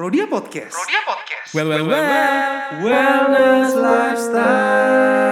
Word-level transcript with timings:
Prodia 0.00 0.24
Podcast. 0.24 0.72
Prodia 0.72 1.04
Podcast. 1.04 1.52
Well, 1.52 1.76
well, 1.76 1.84
well. 1.92 2.08
Wellness 2.80 3.76
lifestyle. 3.76 5.28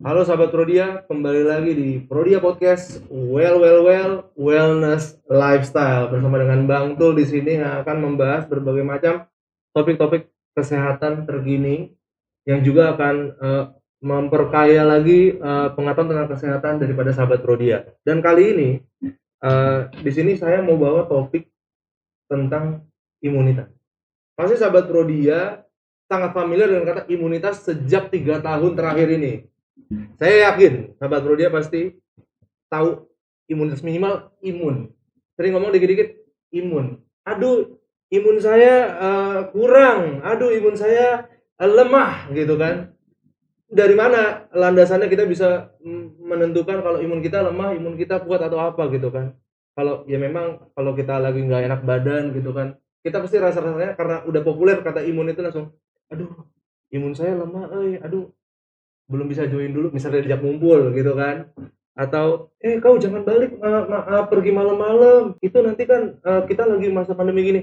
Halo 0.00 0.24
sahabat 0.24 0.56
Prodia, 0.56 1.04
kembali 1.04 1.42
lagi 1.44 1.76
di 1.76 2.00
Prodia 2.00 2.40
Podcast 2.40 3.04
Well 3.12 3.60
Well 3.60 3.84
Well 3.84 4.32
Wellness 4.40 5.20
Lifestyle 5.28 6.08
bersama 6.08 6.40
dengan 6.40 6.64
Bang 6.64 6.96
Tul 6.96 7.20
di 7.20 7.28
sini 7.28 7.60
yang 7.60 7.84
akan 7.84 7.96
membahas 8.00 8.48
berbagai 8.48 8.80
macam 8.80 9.28
topik-topik 9.76 10.32
kesehatan 10.56 11.28
terkini 11.28 11.92
yang 12.48 12.64
juga 12.64 12.96
akan 12.96 13.36
eh, 13.36 13.64
memperkaya 14.00 14.80
lagi 14.80 15.36
eh, 15.36 15.68
pengetahuan 15.76 16.08
tentang 16.08 16.32
kesehatan 16.32 16.80
daripada 16.80 17.12
sahabat 17.12 17.44
Prodia. 17.44 17.84
Dan 18.00 18.24
kali 18.24 18.56
ini 18.56 18.80
eh, 19.42 19.80
di 19.90 20.10
sini 20.12 20.32
saya 20.38 20.62
mau 20.62 20.78
bawa 20.78 21.04
topik 21.10 21.48
tentang 22.30 22.86
imunitas. 23.20 23.68
Pasti 24.36 24.60
sahabat 24.60 24.88
Prodia 24.88 25.64
sangat 26.06 26.30
familiar 26.36 26.70
dengan 26.70 26.86
kata 26.86 27.02
imunitas 27.10 27.64
sejak 27.66 28.12
tiga 28.12 28.38
tahun 28.38 28.76
terakhir 28.76 29.08
ini. 29.16 29.48
Saya 30.18 30.52
yakin 30.52 30.96
sahabat 30.98 31.22
Rodia 31.24 31.48
pasti 31.48 31.94
tahu 32.70 33.06
imunitas 33.50 33.82
minimal 33.82 34.32
imun. 34.42 34.90
Sering 35.36 35.52
ngomong 35.54 35.72
dikit-dikit 35.74 36.16
imun. 36.52 37.00
Aduh, 37.26 37.78
imun 38.10 38.36
saya 38.40 38.74
eh, 38.96 39.40
kurang. 39.52 40.24
Aduh, 40.24 40.50
imun 40.54 40.74
saya 40.74 41.28
eh, 41.60 41.70
lemah 41.70 42.32
gitu 42.32 42.56
kan. 42.56 42.95
Dari 43.66 43.94
mana 43.98 44.46
landasannya 44.54 45.10
kita 45.10 45.26
bisa 45.26 45.74
menentukan 46.22 46.78
kalau 46.86 47.02
imun 47.02 47.18
kita 47.18 47.42
lemah, 47.42 47.74
imun 47.74 47.98
kita 47.98 48.22
kuat 48.22 48.38
atau 48.46 48.62
apa 48.62 48.86
gitu 48.94 49.10
kan. 49.10 49.34
Kalau 49.74 50.06
ya 50.06 50.16
memang 50.22 50.70
kalau 50.72 50.94
kita 50.94 51.18
lagi 51.18 51.42
nggak 51.42 51.62
enak 51.66 51.80
badan 51.82 52.30
gitu 52.32 52.54
kan, 52.54 52.78
kita 53.02 53.18
pasti 53.20 53.36
rasa-rasanya 53.42 53.98
karena 53.98 54.16
udah 54.24 54.42
populer 54.46 54.78
kata 54.80 55.02
imun 55.04 55.34
itu 55.34 55.42
langsung, 55.42 55.74
aduh, 56.08 56.30
imun 56.94 57.12
saya 57.12 57.34
lemah, 57.36 57.68
eh, 57.82 57.98
aduh, 58.06 58.30
belum 59.10 59.26
bisa 59.30 59.46
join 59.50 59.74
dulu. 59.74 59.90
Misalnya 59.90 60.22
diajak 60.22 60.40
ngumpul 60.46 60.94
gitu 60.94 61.12
kan? 61.18 61.50
Atau 61.98 62.54
eh 62.62 62.78
kau 62.78 62.96
jangan 63.02 63.26
balik 63.26 63.58
ma- 63.58 63.86
ma- 63.88 64.26
pergi 64.30 64.50
malam-malam. 64.54 65.34
Itu 65.42 65.58
nanti 65.66 65.84
kan 65.90 66.22
eh, 66.22 66.42
kita 66.46 66.70
lagi 66.70 66.86
masa 66.94 67.18
pandemi 67.18 67.42
gini 67.42 67.60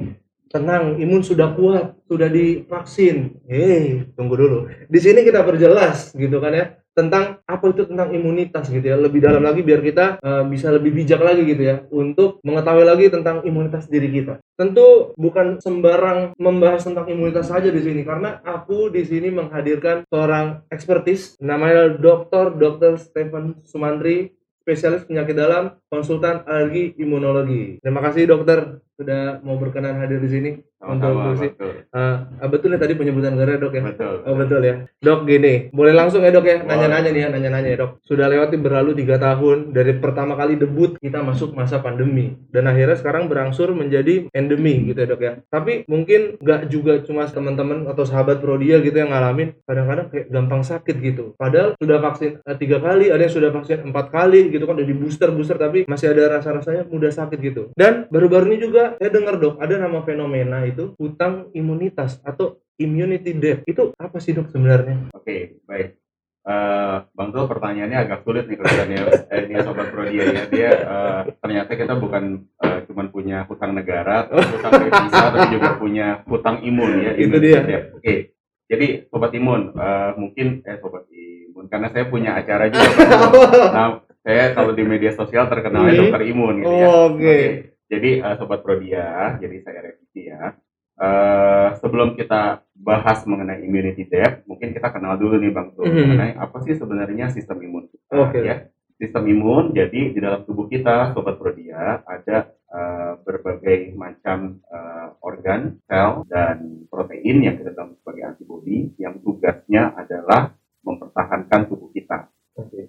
tenang 0.53 1.01
imun 1.01 1.25
sudah 1.25 1.57
kuat 1.57 1.97
sudah 2.05 2.29
divaksin 2.29 3.41
hei 3.49 4.05
tunggu 4.13 4.37
dulu 4.37 4.69
di 4.85 4.99
sini 5.01 5.25
kita 5.25 5.41
perjelas 5.41 6.13
gitu 6.13 6.37
kan 6.37 6.53
ya 6.53 6.65
tentang 6.93 7.41
apa 7.49 7.65
itu 7.73 7.89
tentang 7.89 8.13
imunitas 8.13 8.69
gitu 8.69 8.85
ya 8.85 8.93
lebih 8.93 9.17
dalam 9.17 9.41
lagi 9.41 9.65
biar 9.65 9.81
kita 9.81 10.21
eh, 10.21 10.43
bisa 10.45 10.69
lebih 10.69 10.93
bijak 10.93 11.25
lagi 11.25 11.41
gitu 11.41 11.63
ya 11.65 11.81
untuk 11.89 12.37
mengetahui 12.45 12.85
lagi 12.85 13.09
tentang 13.09 13.41
imunitas 13.41 13.89
diri 13.89 14.13
kita 14.13 14.37
tentu 14.53 15.17
bukan 15.17 15.57
sembarang 15.57 16.37
membahas 16.37 16.85
tentang 16.85 17.09
imunitas 17.09 17.49
saja 17.49 17.73
di 17.73 17.81
sini 17.81 18.05
karena 18.05 18.37
aku 18.45 18.93
di 18.93 19.01
sini 19.09 19.33
menghadirkan 19.33 20.05
seorang 20.05 20.69
ekspertis 20.69 21.33
namanya 21.41 21.97
Dr. 21.97 22.53
Dr. 22.61 23.01
Stephen 23.01 23.57
Sumantri 23.65 24.37
spesialis 24.63 25.03
penyakit 25.03 25.35
dalam 25.35 25.75
konsultan 25.93 26.41
alergi 26.49 26.97
imunologi. 26.97 27.77
Terima 27.77 28.01
kasih 28.01 28.25
dokter 28.25 28.81
sudah 28.97 29.41
mau 29.41 29.57
berkenan 29.57 30.01
hadir 30.01 30.21
di 30.21 30.29
sini 30.29 30.49
untuk 30.83 31.15
Sama-sama, 31.15 31.31
diskusi. 31.33 31.47
betul. 31.55 31.73
Ah, 31.95 32.17
betul 32.45 32.69
ya 32.75 32.79
tadi 32.81 32.93
penyebutan 32.93 33.33
negara 33.33 33.57
dok 33.57 33.73
ya? 33.73 33.83
Betul. 33.89 34.15
Oh 34.27 34.35
betul 34.35 34.61
ya. 34.61 34.75
Dok 34.99 35.19
gini, 35.25 35.53
boleh 35.73 35.93
langsung 35.95 36.21
ya 36.21 36.29
dok 36.29 36.45
ya? 36.45 36.61
Nanya-nanya 36.61 37.09
nih 37.09 37.21
ya, 37.23 37.29
nanya-nanya 37.31 37.69
ya 37.73 37.77
dok. 37.81 37.91
Sudah 38.05 38.29
lewati 38.29 38.59
berlalu 38.59 38.91
tiga 38.93 39.17
tahun 39.17 39.73
dari 39.73 39.97
pertama 39.97 40.37
kali 40.37 40.59
debut 40.59 40.99
kita 41.01 41.23
masuk 41.25 41.55
masa 41.57 41.81
pandemi 41.81 42.37
dan 42.53 42.69
akhirnya 42.69 42.99
sekarang 42.99 43.31
berangsur 43.31 43.71
menjadi 43.73 44.29
endemi 44.35 44.91
gitu 44.91 44.99
ya 45.01 45.07
dok 45.09 45.21
ya. 45.23 45.33
Tapi 45.49 45.89
mungkin 45.89 46.37
nggak 46.37 46.61
juga 46.69 47.01
cuma 47.01 47.25
teman-teman 47.25 47.89
atau 47.89 48.03
sahabat 48.05 48.43
Prodia 48.43 48.77
gitu 48.83 48.93
yang 48.93 49.09
ngalamin. 49.09 49.57
Kadang-kadang 49.65 50.11
kayak 50.13 50.27
gampang 50.29 50.61
sakit 50.61 50.95
gitu. 51.01 51.33
Padahal 51.39 51.73
sudah 51.79 51.97
vaksin 51.97 52.43
eh, 52.45 52.57
tiga 52.59 52.77
kali, 52.77 53.09
ada 53.09 53.23
yang 53.25 53.33
sudah 53.33 53.49
vaksin 53.49 53.87
empat 53.89 54.13
kali 54.13 54.53
gitu 54.53 54.69
kan, 54.69 54.77
udah 54.77 54.85
di 54.85 54.95
booster 54.95 55.31
booster 55.33 55.57
tapi 55.57 55.82
masih 55.85 56.11
ada 56.13 56.39
rasa-rasanya 56.39 56.83
mudah 56.87 57.11
sakit 57.11 57.39
gitu. 57.39 57.63
Dan 57.77 58.07
baru-baru 58.09 58.53
ini 58.53 58.57
juga 58.69 58.95
saya 58.97 59.09
dengar 59.11 59.39
dok 59.39 59.59
ada 59.59 59.75
nama 59.79 60.03
fenomena 60.03 60.63
itu 60.63 60.95
hutang 60.97 61.49
imunitas 61.53 62.19
atau 62.23 62.61
immunity 62.77 63.31
debt 63.37 63.61
itu 63.69 63.93
apa 63.97 64.17
sih 64.17 64.33
dok 64.33 64.49
sebenarnya? 64.49 65.13
Oke, 65.13 65.61
baik. 65.67 66.03
Eh, 66.43 66.97
Bang 67.15 67.31
Tul 67.31 67.47
pertanyaannya 67.47 68.03
agak 68.03 68.27
sulit 68.27 68.51
nih 68.51 68.59
kelihatannya 68.59 68.99
eh, 69.31 69.41
ini 69.47 69.63
sobat 69.63 69.87
Prodia 69.95 70.23
ya. 70.27 70.43
Dia 70.51 70.71
eh, 70.75 71.21
ternyata 71.39 71.71
kita 71.71 71.95
bukan 71.95 72.43
eh, 72.59 72.79
cuman 72.83 73.07
punya 73.15 73.47
hutang 73.47 73.71
negara, 73.71 74.15
atau 74.27 74.43
hutang 74.43 74.75
devisa, 74.75 75.31
tapi 75.31 75.55
juga 75.55 75.79
punya 75.79 76.19
hutang 76.27 76.59
imun 76.59 76.91
ya. 76.99 77.11
Itu 77.15 77.39
dia. 77.39 77.63
debt. 77.63 77.95
Oke. 77.95 78.35
Jadi 78.67 79.07
sobat 79.07 79.31
imun, 79.31 79.71
eh, 79.71 80.11
mungkin 80.19 80.59
eh 80.67 80.75
sobat 80.83 81.07
imun 81.07 81.71
karena 81.71 81.87
saya 81.95 82.11
punya 82.11 82.35
acara 82.35 82.67
juga. 82.67 82.91
Bang. 82.91 83.31
Nah, 83.75 83.87
saya 84.23 84.55
kalau 84.55 84.71
di 84.71 84.81
media 84.81 85.11
sosial 85.11 85.45
terkenalnya 85.45 85.93
Hmm. 85.93 86.01
dokter 86.07 86.21
imun 86.25 86.55
gitu 86.59 86.73
ya. 86.73 86.87
Oke. 87.11 87.37
Jadi 87.85 88.09
eh, 88.17 88.35
sobat 88.39 88.63
Prodia, 88.63 89.37
jadi 89.37 89.55
saya 89.59 89.79
revisi 89.83 90.21
ya. 90.25 90.55
Eh, 90.93 91.69
sebelum 91.77 92.15
kita 92.15 92.63
bahas 92.73 93.25
mengenai 93.25 93.61
immunity 93.61 94.07
debt, 94.07 94.45
mungkin 94.45 94.71
kita 94.71 94.89
kenal 94.89 95.17
dulu 95.17 95.37
nih 95.37 95.51
Bang 95.51 95.75
Tul 95.75 95.89
Mhm. 95.89 95.99
mengenai 96.07 96.33
apa 96.37 96.57
sih 96.61 96.73
sebenarnya 96.73 97.29
sistem 97.29 97.59
imun 97.59 97.91
kita 97.91 98.13
Oke. 98.15 98.39
ya. 98.41 98.65
Sistem 98.95 99.27
imun 99.27 99.73
jadi 99.73 100.13
di 100.13 100.19
dalam 100.21 100.47
tubuh 100.47 100.65
kita 100.65 101.11
sobat 101.11 101.35
Prodia 101.37 102.01
ada 102.01 102.49
eh, 102.73 103.13
berbagai 103.21 103.93
macam 103.93 104.57
eh, 104.65 105.07
organ, 105.21 105.77
sel 105.85 106.25
dan 106.25 106.87
protein 106.89 107.45
yang 107.45 107.55
kita 107.55 107.69
tahu 107.69 107.93
sebagai 108.01 108.23
antibodi 108.25 108.89
yang 108.97 109.21
tugasnya 109.21 109.93
adalah 109.93 110.57
mempertahankan 110.81 111.69
tubuh. 111.69 111.92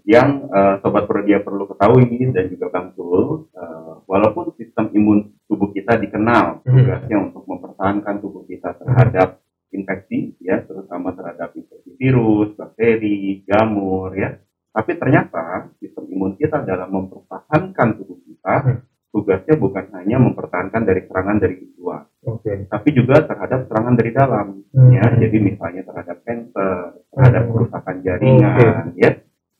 Yang 0.05 0.53
eh, 0.53 0.75
sobat 0.85 1.09
Prodia 1.09 1.41
perlu 1.41 1.65
ketahui 1.65 2.05
dan 2.29 2.45
juga 2.53 2.69
Bang 2.69 2.93
Tul, 2.93 3.49
eh, 3.57 3.93
walaupun 4.05 4.53
sistem 4.55 4.93
imun 4.93 5.33
tubuh 5.49 5.73
kita 5.73 5.97
dikenal 5.97 6.61
Hmm. 6.61 6.77
tugasnya 6.77 7.17
untuk 7.21 7.45
mempertahankan 7.49 8.15
tubuh 8.21 8.45
kita 8.45 8.77
terhadap 8.77 9.41
infeksi, 9.73 10.37
ya 10.39 10.61
terutama 10.63 11.17
terhadap 11.17 11.57
infeksi 11.57 11.97
virus, 11.99 12.53
bakteri, 12.55 13.43
jamur, 13.43 14.13
ya. 14.15 14.39
Tapi 14.71 14.93
ternyata 14.99 15.71
sistem 15.81 16.05
imun 16.11 16.33
kita 16.37 16.63
dalam 16.63 16.93
mempertahankan 16.93 17.89
tubuh 17.97 18.21
kita 18.29 18.55
Hmm. 18.61 18.79
tugasnya 19.09 19.55
bukan 19.57 19.85
hanya 19.95 20.21
mempertahankan 20.21 20.83
dari 20.85 21.07
serangan 21.09 21.39
dari 21.39 21.57
luar, 21.79 22.05
Oke. 22.29 22.67
tapi 22.69 22.89
juga 22.93 23.25
terhadap 23.25 23.71
serangan 23.71 23.95
dari 23.95 24.11
dalam 24.13 24.47
Hmm. 24.69 24.91
ya 24.91 25.07
jadi 25.17 25.37
misalnya 25.39 25.83
terhadap 25.87 26.19
cancer 26.27 26.99
terhadap 27.09 27.43
Hmm. 27.47 27.53
kerusakan 27.55 27.97
jaringan 28.03 28.93
ya 28.99 29.11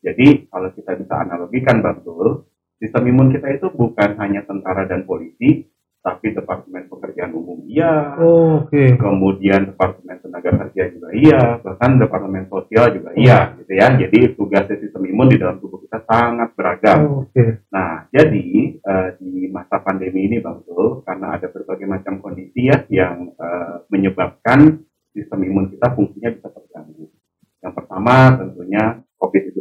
jadi 0.05 0.45
kalau 0.53 0.69
kita 0.77 0.93
bisa 1.01 1.15
analogikan 1.25 1.81
betul 1.81 2.45
sistem 2.77 3.09
imun 3.09 3.33
kita 3.33 3.49
itu 3.57 3.73
bukan 3.73 4.21
hanya 4.21 4.45
tentara 4.45 4.85
dan 4.85 5.09
polisi 5.09 5.65
tapi 6.05 6.37
departemen 6.37 6.85
pekerjaan 6.93 7.33
umum 7.33 7.65
iya 7.65 8.13
Oke. 8.21 9.01
kemudian 9.01 9.73
departemen 9.73 10.21
tenaga 10.21 10.53
kerja 10.69 10.93
juga 10.93 11.09
iya 11.17 11.57
bahkan 11.65 11.97
departemen 11.97 12.45
sosial 12.53 12.93
juga 12.93 13.17
iya 13.17 13.57
gitu 13.57 13.73
ya 13.73 13.89
jadi 13.97 14.37
tugasnya 14.37 14.77
sistem 14.85 15.09
imun 15.09 15.33
di 15.33 15.41
dalam 15.41 15.57
tubuh 15.65 15.81
kita 15.81 16.05
sangat 16.05 16.53
beragam 16.53 17.25
Oke. 17.35 17.67
Nah, 17.75 18.07
jadi 18.15 18.79
eh, 18.79 19.09
di 19.19 19.51
masa 19.51 19.83
pandemi 19.83 20.31
ini 20.31 20.39
Bang 20.39 20.63
Tul, 20.63 21.03
karena 21.03 21.35
ada 21.35 21.51
berbagai 21.51 21.83
macam 21.83 22.23
kondisi 22.23 22.71
ya 22.71 22.87
yang 22.87 23.35
eh, 23.35 23.83
menyebabkan 23.91 24.87
sistem 25.11 25.43
imun 25.43 25.75
kita 25.75 25.91
fungsinya 25.99 26.31
bisa 26.31 26.47
terganggu. 26.55 27.11
Yang 27.59 27.75
pertama 27.75 28.39
tentunya 28.39 29.03
COVID 29.19 29.43
itu. 29.51 29.61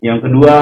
Yang 0.00 0.18
kedua 0.22 0.54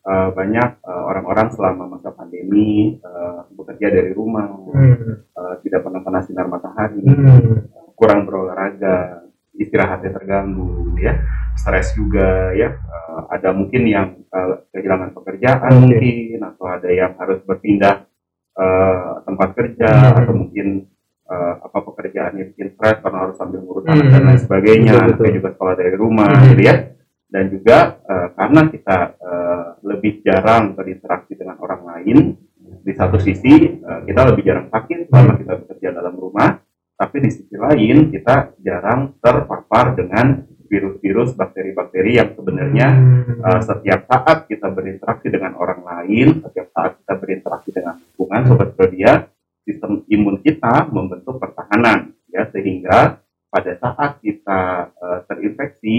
eh, 0.00 0.28
banyak 0.32 0.70
eh, 0.80 1.02
orang-orang 1.12 1.48
selama 1.52 1.84
masa 1.86 2.08
pandemi 2.10 2.96
eh, 2.96 3.40
bekerja 3.52 3.86
dari 3.92 4.10
rumah, 4.10 4.48
Hmm. 4.72 5.22
eh, 5.28 5.54
tidak 5.62 5.84
pernah 5.84 6.00
kena 6.00 6.20
sinar 6.24 6.48
matahari, 6.48 7.04
Hmm. 7.04 7.68
kurang 7.94 8.24
berolahraga, 8.24 9.28
istirahatnya 9.52 10.08
terganggu, 10.10 10.96
ya, 10.96 11.20
stres 11.52 11.92
juga, 11.92 12.48
ya. 12.56 12.72
Eh, 12.72 13.20
ada 13.28 13.52
mungkin 13.52 13.82
yang 13.84 14.08
eh, 14.24 14.54
kehilangan 14.72 15.12
pekerjaan 15.12 15.68
Oke. 15.68 15.78
mungkin, 15.92 16.38
atau 16.40 16.64
ada 16.64 16.88
yang 16.88 17.12
harus 17.20 17.44
berpindah 17.44 18.08
eh, 18.56 19.10
tempat 19.24 19.48
kerja, 19.54 19.90
Hmm. 19.90 20.18
atau 20.24 20.32
mungkin 20.34 20.66
eh, 21.30 21.54
apa 21.62 21.78
pekerjaannya 21.86 22.50
bikin 22.50 22.74
stres 22.74 22.98
karena 22.98 23.22
harus 23.22 23.36
sambil 23.38 23.62
ngurus 23.62 23.86
Hmm. 23.86 23.94
anak 23.94 24.06
dan 24.10 24.22
lain 24.26 24.40
sebagainya, 24.40 24.92
Betul, 24.98 25.08
betul. 25.14 25.36
juga 25.38 25.48
sekolah 25.54 25.74
dari 25.76 25.94
rumah, 25.94 26.26
Hmm. 26.26 26.46
gitu 26.50 26.62
ya. 26.66 26.74
Dan 27.30 27.46
juga 27.48 28.02
eh, 28.02 28.28
karena 28.34 28.62
kita 28.66 28.98
eh, 29.16 29.66
lebih 29.86 30.12
jarang 30.26 30.74
berinteraksi 30.74 31.38
dengan 31.38 31.62
orang 31.62 31.82
lain, 31.86 32.18
di 32.82 32.92
satu 32.94 33.22
sisi 33.22 33.78
eh, 33.78 34.00
kita 34.06 34.20
lebih 34.34 34.42
jarang 34.42 34.66
sakit 34.66 35.06
selama 35.06 35.38
kita 35.38 35.52
bekerja 35.62 35.88
dalam 35.94 36.14
rumah, 36.18 36.58
tapi 36.98 37.16
di 37.22 37.30
sisi 37.30 37.54
lain 37.54 38.10
kita 38.10 38.58
jarang 38.60 39.14
terpapar 39.22 39.94
dengan 39.94 40.42
virus-virus, 40.70 41.34
bakteri-bakteri 41.34 42.22
yang 42.22 42.30
sebenarnya 42.30 42.88
uh, 43.42 43.58
setiap 43.58 44.06
saat 44.06 44.46
kita 44.46 44.70
berinteraksi 44.70 45.26
dengan 45.26 45.58
orang 45.58 45.82
lain, 45.82 46.46
setiap 46.46 46.70
saat 46.70 46.94
kita 47.02 47.14
berinteraksi 47.18 47.70
dengan 47.74 47.98
lingkungan, 47.98 48.40
sobat 48.46 48.70
Prodia, 48.78 49.26
imun 50.10 50.42
kita 50.42 50.90
membentuk 50.90 51.38
pertahanan 51.38 52.14
ya 52.30 52.46
sehingga 52.50 53.22
pada 53.50 53.72
saat 53.82 54.22
kita 54.22 54.90
eh, 54.94 55.20
terinfeksi 55.26 55.96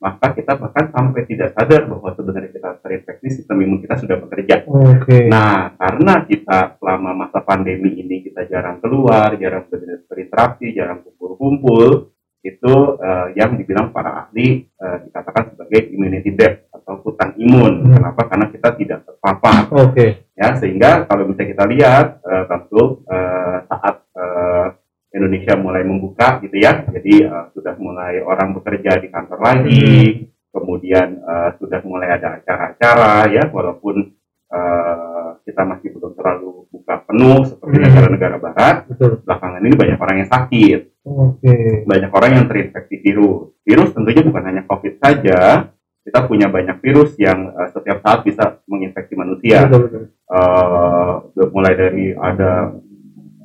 maka 0.00 0.32
kita 0.32 0.56
bahkan 0.56 0.88
sampai 0.88 1.28
tidak 1.28 1.52
sadar 1.52 1.84
bahwa 1.84 2.08
sebenarnya 2.16 2.50
kita 2.56 2.70
terinfeksi 2.80 3.28
sistem 3.36 3.60
imun 3.60 3.84
kita 3.84 4.00
sudah 4.00 4.16
bekerja. 4.16 4.64
Oke. 4.64 5.28
Nah, 5.28 5.76
karena 5.76 6.24
kita 6.24 6.80
selama 6.80 7.12
masa 7.12 7.44
pandemi 7.44 8.00
ini 8.00 8.24
kita 8.24 8.48
jarang 8.48 8.80
keluar, 8.80 9.36
jarang 9.36 9.68
ber- 9.68 10.08
berinteraksi, 10.08 10.72
jarang 10.72 11.04
kumpul-kumpul, 11.04 12.16
itu 12.40 12.74
eh, 12.96 13.26
yang 13.36 13.60
dibilang 13.60 13.92
para 13.92 14.24
ahli 14.24 14.64
eh, 14.64 14.96
dikatakan 15.04 15.52
sebagai 15.52 15.92
immunity 15.92 16.32
debt 16.32 16.72
atau 16.72 17.04
hutang 17.04 17.36
imun. 17.36 17.84
Hmm. 17.84 18.00
Kenapa? 18.00 18.24
Karena 18.32 18.48
kita 18.48 18.68
tidak 18.80 19.04
terpapar 19.04 19.68
Oke. 19.68 20.32
ya 20.32 20.56
sehingga 20.56 21.04
kalau 21.04 21.28
misalnya 21.28 21.52
kita 21.52 21.64
lihat 21.68 22.06
Bang 22.48 22.64
Tul, 22.72 23.04
eh, 23.04 23.58
saat 23.68 23.96
eh, 24.16 24.66
Indonesia 25.10 25.54
mulai 25.58 25.82
membuka 25.82 26.38
gitu 26.40 26.56
ya 26.56 26.86
jadi 26.86 27.14
eh, 27.26 27.44
sudah 27.52 27.74
mulai 27.76 28.22
orang 28.22 28.54
bekerja 28.54 29.02
di 29.02 29.08
kantor 29.10 29.38
lagi 29.42 30.26
kemudian 30.50 31.08
eh, 31.18 31.50
sudah 31.58 31.80
mulai 31.82 32.14
ada 32.14 32.38
acara-acara 32.38 33.26
ya 33.30 33.44
walaupun 33.50 34.14
eh, 34.50 35.28
kita 35.46 35.62
masih 35.66 35.88
belum 35.94 36.12
terlalu 36.14 36.66
buka 36.70 37.02
penuh 37.06 37.42
seperti 37.46 37.76
Hmm. 37.80 37.86
negara-negara 37.86 38.36
barat 38.38 38.76
Betul. 38.86 39.22
belakangan 39.26 39.62
ini 39.62 39.74
banyak 39.74 39.98
orang 39.98 40.16
yang 40.22 40.30
sakit 40.30 40.80
Oke. 41.00 41.54
banyak 41.88 42.10
orang 42.12 42.30
yang 42.36 42.46
terinfeksi 42.46 43.00
virus. 43.00 43.56
Virus 43.64 43.90
tentunya 43.96 44.20
bukan 44.20 44.42
hanya 44.44 44.62
COVID 44.68 44.94
saja, 45.00 45.72
kita 46.04 46.20
punya 46.28 46.46
banyak 46.52 46.76
virus 46.82 47.16
yang 47.16 47.50
eh, 47.50 47.68
setiap 47.72 48.04
saat 48.04 48.20
bisa 48.22 48.60
menginfeksi 48.68 49.14
manusia. 49.16 49.64
Betul, 49.66 49.80
betul. 49.88 50.02
Eh, 50.28 51.46
mulai 51.50 51.72
dari 51.74 52.06
ada 52.12 52.74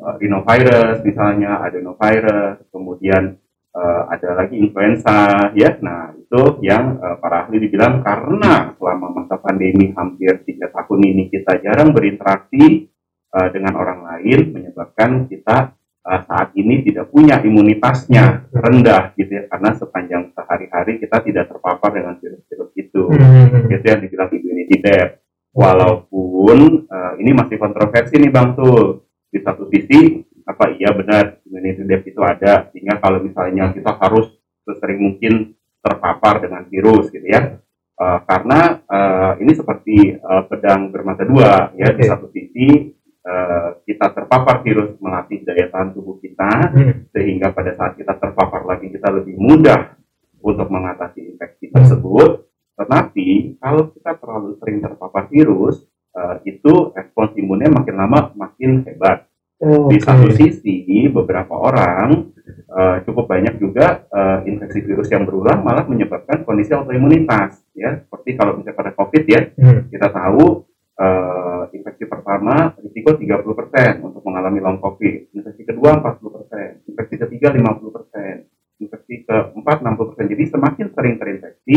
eh, 0.06 0.16
rhinovirus 0.22 1.02
misalnya, 1.02 1.66
adenovirus, 1.66 2.69
kemudian 2.69 3.42
eh, 3.74 4.02
ada 4.13 4.30
lagi 4.38 4.56
influenza, 4.62 5.50
ya. 5.57 5.74
Nah 5.81 6.13
itu 6.13 6.62
yang 6.62 7.02
eh, 7.02 7.18
para 7.18 7.50
ahli 7.50 7.57
dibilang 7.66 8.06
karena 8.06 8.78
selama 8.78 9.07
masa 9.18 9.42
pandemi 9.42 9.90
hampir 9.98 10.46
tiga 10.46 10.69
tahun 10.69 11.02
ini 11.02 11.24
kita 11.34 11.66
jarang 11.66 11.90
berinteraksi 11.92 12.86
eh, 13.34 13.50
dengan 13.50 13.74
orang 13.81 14.06
lain, 14.06 14.54
menyebabkan 14.54 15.25
kita 15.25 15.74
uh, 16.06 16.22
saat 16.30 16.54
ini 16.54 16.86
tidak 16.86 17.10
punya 17.10 17.42
imunitasnya 17.42 18.46
rendah 18.54 19.12
gitu 19.18 19.42
ya 19.42 19.44
karena 19.50 19.69
sepanjang 19.74 20.24
sehari-hari 20.38 21.02
kita 21.02 21.18
tidak 21.25 21.46
terpapar 21.50 21.90
dengan 21.92 22.16
virus-virus 22.22 22.72
itu 22.78 23.04
Hmm. 23.06 23.69
itu 23.69 23.86
yang 23.86 24.02
dibilang 24.02 24.30
immunity 24.34 24.75
debt 24.81 25.22
walaupun 25.52 26.90
uh, 26.90 27.13
ini 27.22 27.31
masih 27.38 27.57
kontroversi 27.57 28.18
nih 28.18 28.31
bang 28.31 28.54
tuh 28.57 29.05
di 29.36 29.40
satu 29.44 29.68
sisi 29.68 30.24
apa 30.48 30.72
iya 30.80 30.96
benar 30.96 31.44
immunity 31.44 31.84
debt 31.84 32.08
itu 32.08 32.22
ada 32.24 32.72
sehingga 32.72 33.04
kalau 33.04 33.20
misalnya 33.20 33.76
kita 33.76 33.92
harus 34.00 34.32
sesering 34.64 35.04
mungkin 35.04 35.52
terpapar 35.84 36.40
dengan 36.40 36.64
virus 36.72 37.12
gitu 37.12 37.28
ya 37.28 37.60
Uh, 37.96 38.20
karena 38.28 38.84
uh, 38.92 39.40
ini 39.40 39.56
seperti 39.56 40.20
uh, 40.20 40.44
pedang 40.52 40.92
bermata 40.92 41.24
dua 41.24 41.72
ya 41.80 41.96
di 41.96 42.04
satu 42.04 42.28
sisi 42.28 42.92
uh, 43.24 43.80
kita 43.88 44.12
terpapar 44.12 44.68
virus 44.68 45.00
melatih 45.00 45.48
daya 45.48 45.72
tahan 45.72 45.96
tubuh 45.96 46.20
kita 46.20 46.76
Hmm. 46.76 47.08
sehingga 47.16 47.56
pada 47.56 47.72
saat 47.72 47.96
kita 47.96 48.20
terpapar 48.20 48.68
lagi 48.68 48.92
kita 48.92 49.08
lebih 49.16 49.40
mudah 49.40 49.96
untuk 50.44 50.68
mengatasi 50.68 51.24
infeksi 51.24 51.72
Hmm. 51.72 51.76
tersebut. 51.80 52.44
Tetapi 52.76 53.56
kalau 53.64 53.88
kita 53.96 54.12
terlalu 54.20 54.50
sering 54.60 54.84
terpapar 54.84 55.31
virus, 55.31 55.88
eh, 56.16 56.36
itu 56.48 56.96
respons 56.96 57.36
imunnya 57.36 57.70
makin 57.70 57.96
lama 58.00 58.32
makin 58.34 58.88
hebat. 58.88 59.28
Oke. 59.56 59.96
Di 59.96 59.98
satu 60.04 60.28
sisi, 60.36 61.08
beberapa 61.08 61.56
orang 61.56 62.32
eh, 62.52 62.98
cukup 63.08 63.28
banyak 63.32 63.56
juga 63.60 64.04
eh, 64.08 64.52
infeksi 64.52 64.84
virus 64.84 65.08
yang 65.12 65.24
berulang 65.24 65.64
malah 65.64 65.88
menyebabkan 65.88 66.44
kondisi 66.44 66.76
autoimunitas. 66.76 67.64
Ya, 67.76 68.00
seperti 68.04 68.36
kalau 68.36 68.60
misalnya 68.60 68.80
pada 68.80 68.92
COVID 68.96 69.24
ya, 69.28 69.42
Hmm. 69.56 69.88
kita 69.92 70.08
tahu 70.12 70.68
eh, 70.96 71.64
infeksi 71.76 72.04
pertama 72.08 72.72
risiko 72.80 73.16
30% 73.16 74.04
untuk 74.04 74.24
mengalami 74.24 74.60
long 74.64 74.80
COVID, 74.80 75.36
infeksi 75.36 75.64
kedua 75.68 76.00
40%, 76.00 76.88
infeksi 76.88 77.16
ketiga 77.20 77.52
50%, 77.52 78.48
infeksi 78.80 79.24
keempat 79.24 79.78
60%. 79.84 80.32
Jadi 80.36 80.44
semakin 80.52 80.86
sering 80.92 81.16
terinfeksi, 81.20 81.76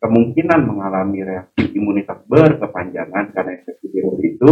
kemungkinan 0.00 0.60
mengalami 0.64 1.20
reaksi 1.24 1.76
imunitas 1.76 2.24
berkepanjangan 2.24 3.36
karena 3.36 3.52
infeksi 3.60 3.77
virus 3.98 4.20
itu 4.22 4.50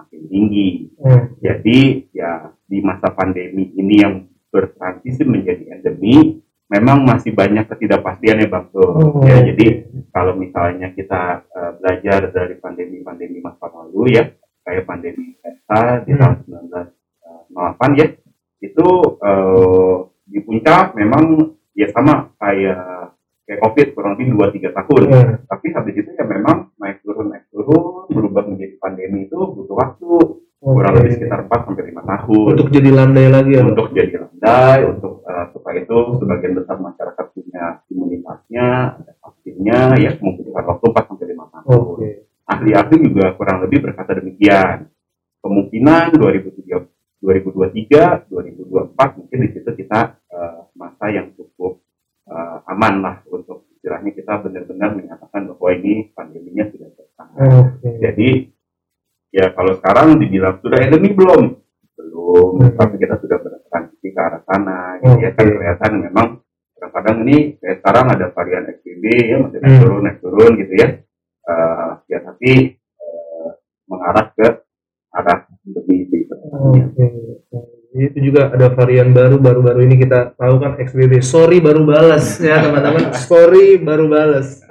makin 0.00 0.20
tinggi. 0.32 0.68
Hmm. 0.96 1.36
Jadi 1.44 2.08
ya 2.16 2.48
di 2.64 2.80
masa 2.80 3.12
pandemi 3.12 3.68
ini 3.76 3.94
yang 4.00 4.24
bertransisi 4.48 5.22
menjadi 5.28 5.76
endemi, 5.76 6.40
memang 6.72 7.04
masih 7.04 7.36
banyak 7.36 7.68
ketidakpastian 7.68 8.40
ya 8.40 8.48
Bang 8.48 8.72
Tul. 8.72 8.88
Oh. 8.88 9.20
Ya, 9.20 9.44
jadi 9.44 9.84
kalau 10.08 10.32
misalnya 10.40 10.96
kita 10.96 11.44
eh, 11.44 11.72
belajar 11.76 12.32
dari 12.32 12.56
pandemi-pandemi 12.56 13.44
masa 13.44 13.68
lalu 13.68 14.16
ya, 14.16 14.24
kayak 14.64 14.88
pandemi 14.88 15.36
Delta 15.44 16.00
di 16.08 16.12
Hmm. 16.16 16.20
tahun 16.20 16.36
1908 17.52 18.00
ya, 18.00 18.06
itu 18.64 18.88
eh, 19.20 19.96
di 20.26 20.38
puncak 20.40 20.96
memang 20.96 21.54
ya 21.76 21.92
sama 21.92 22.32
kayak 22.40 23.12
kayak 23.46 23.62
COVID 23.62 23.86
kurang 23.94 24.12
lebih 24.18 24.34
2-3 24.34 24.74
tahun. 24.74 25.02
Hmm. 25.06 25.34
Tapi 25.46 25.66
habis 25.70 25.94
itu 25.94 26.05
tahun 32.26 32.58
Untuk 32.58 32.68
jadi 32.74 32.90
landai 32.90 33.26
lagi 33.30 33.50
ya. 33.54 33.62
Untuk 33.62 33.88
jadi 33.94 34.14
landai 34.18 34.78
untuk 34.90 35.22
eh, 35.22 35.46
supaya 35.54 35.78
itu 35.82 35.98
sebagian 36.18 36.52
besar 36.58 36.76
masyarakat 36.82 37.26
punya 37.32 37.64
imunitasnya 37.88 38.68
ada 38.98 39.12
vaksinnya 39.22 39.80
ya 39.96 40.10
membutuhkan 40.20 40.64
waktu 40.66 40.84
4 40.92 41.08
sampai 41.08 41.26
5 41.32 41.54
tahun 41.54 41.80
Oke. 41.96 42.10
ahli-ahli 42.46 42.96
juga 43.00 43.24
kurang 43.38 43.58
lebih 43.64 43.78
berkata 43.86 44.12
demikian 44.18 44.90
kemungkinan 45.40 46.04
2003 46.18 47.22
2023 47.22 48.28
2024 48.28 49.18
mungkin 49.18 49.38
di 49.40 49.48
situ 49.56 49.70
kita 49.72 50.00
eh, 50.30 50.58
masa 50.76 51.06
yang 51.10 51.32
cukup 51.32 51.80
eh, 52.28 52.58
aman 52.70 52.94
lah 53.00 53.16
untuk 53.30 53.66
istilahnya 53.72 54.12
kita 54.12 54.42
benar-benar 54.42 54.90
menyatakan 54.94 55.48
bahwa 55.54 55.68
ini 55.74 56.12
pandeminya 56.12 56.64
sudah 56.70 56.88
selesai 56.92 57.30
Oke. 57.40 57.88
jadi 58.02 58.30
ya 59.32 59.52
kalau 59.52 59.76
sekarang 59.76 60.16
dibilang 60.20 60.60
sudah 60.64 60.78
endemi 60.80 61.12
belum? 61.12 61.65
Belum, 62.26 62.58
Hmm. 62.58 62.74
tapi 62.74 62.94
kita 62.98 63.14
sudah 63.22 63.38
bertransisi 63.38 64.10
ke 64.10 64.18
arah 64.18 64.42
sana. 64.42 64.98
Gitu 64.98 65.22
ya 65.22 65.30
kan 65.30 65.46
kelihatan 65.46 65.92
memang 66.02 66.26
kadang-kadang 66.74 67.16
ini 67.22 67.36
kayak 67.62 67.76
sekarang 67.78 68.06
ada 68.10 68.26
varian 68.34 68.64
XBB 68.66 69.04
ya 69.30 69.36
masih 69.38 69.58
naik 69.62 69.70
Hmm. 69.70 69.82
turun 69.86 70.00
naik 70.02 70.18
turun 70.18 70.52
gitu 70.58 70.74
ya. 70.74 70.88
Eh, 71.46 71.90
ya 72.10 72.18
tapi 72.26 72.52
eh, 72.74 73.48
mengarah 73.86 74.26
ke 74.34 74.46
arah 75.14 75.38
endemi 75.62 76.10
gitu. 76.10 76.34
Oke. 76.50 77.06
Itu 77.96 78.18
juga 78.20 78.52
ada 78.52 78.74
varian 78.74 79.14
baru 79.14 79.38
baru-baru 79.38 79.86
ini 79.86 79.96
kita 79.96 80.34
tahu 80.34 80.58
kan 80.58 80.76
XBB. 80.76 81.22
Sorry 81.22 81.62
baru 81.62 81.86
balas 81.86 82.42
ya 82.42 82.58
teman-teman. 82.60 83.14
Sorry 83.30 83.78
baru 83.78 84.10
balas. 84.10 84.66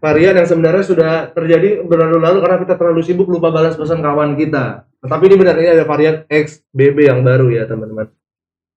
Varian 0.00 0.32
yang 0.32 0.48
sebenarnya 0.48 0.84
sudah 0.86 1.12
terjadi 1.34 1.84
berlalu-lalu 1.84 2.38
karena 2.40 2.58
kita 2.62 2.74
terlalu 2.80 3.00
sibuk 3.04 3.28
lupa 3.28 3.52
balas 3.52 3.76
pesan 3.76 4.00
kawan 4.00 4.32
kita. 4.38 4.88
Tetapi 5.00 5.22
ini 5.32 5.36
benar 5.40 5.56
ini 5.56 5.68
ada 5.72 5.84
varian 5.88 6.28
XBB 6.28 7.08
yang 7.08 7.24
baru 7.24 7.48
ya 7.48 7.64
teman-teman. 7.64 8.12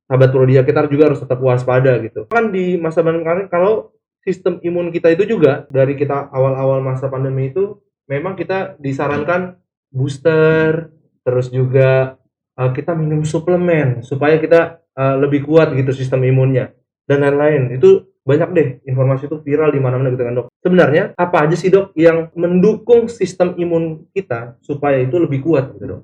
Sahabat 0.08 0.30
Prodia 0.32 0.64
kita 0.64 0.88
juga 0.88 1.12
harus 1.12 1.20
tetap 1.20 1.40
waspada 1.44 1.96
gitu. 2.00 2.28
Kan 2.32 2.52
di 2.52 2.80
masa 2.80 3.04
pandemi 3.04 3.48
kalau 3.52 3.92
sistem 4.24 4.60
imun 4.64 4.92
kita 4.92 5.12
itu 5.12 5.28
juga 5.28 5.68
dari 5.68 6.00
kita 6.00 6.32
awal-awal 6.32 6.80
masa 6.80 7.12
pandemi 7.12 7.52
itu 7.52 7.80
memang 8.08 8.40
kita 8.40 8.80
disarankan 8.80 9.60
booster 9.92 10.92
terus 11.24 11.52
juga 11.52 12.20
uh, 12.56 12.72
kita 12.72 12.96
minum 12.96 13.24
suplemen 13.28 14.04
supaya 14.04 14.40
kita 14.40 14.80
uh, 14.96 15.16
lebih 15.20 15.44
kuat 15.48 15.76
gitu 15.76 15.92
sistem 15.92 16.24
imunnya 16.24 16.72
dan 17.04 17.24
lain-lain 17.24 17.76
itu 17.76 18.08
banyak 18.24 18.50
deh 18.56 18.68
informasi 18.88 19.28
itu 19.28 19.38
viral 19.44 19.76
di 19.76 19.84
mana-mana 19.84 20.08
gitu 20.16 20.24
kan 20.24 20.36
dok 20.40 20.48
sebenarnya 20.64 21.12
apa 21.20 21.44
aja 21.44 21.56
sih 21.60 21.68
dok 21.68 21.92
yang 22.00 22.32
mendukung 22.40 23.12
sistem 23.12 23.52
imun 23.60 24.08
kita 24.16 24.56
supaya 24.64 25.04
itu 25.04 25.16
lebih 25.20 25.44
kuat 25.44 25.76
gitu 25.76 26.00
dok 26.00 26.02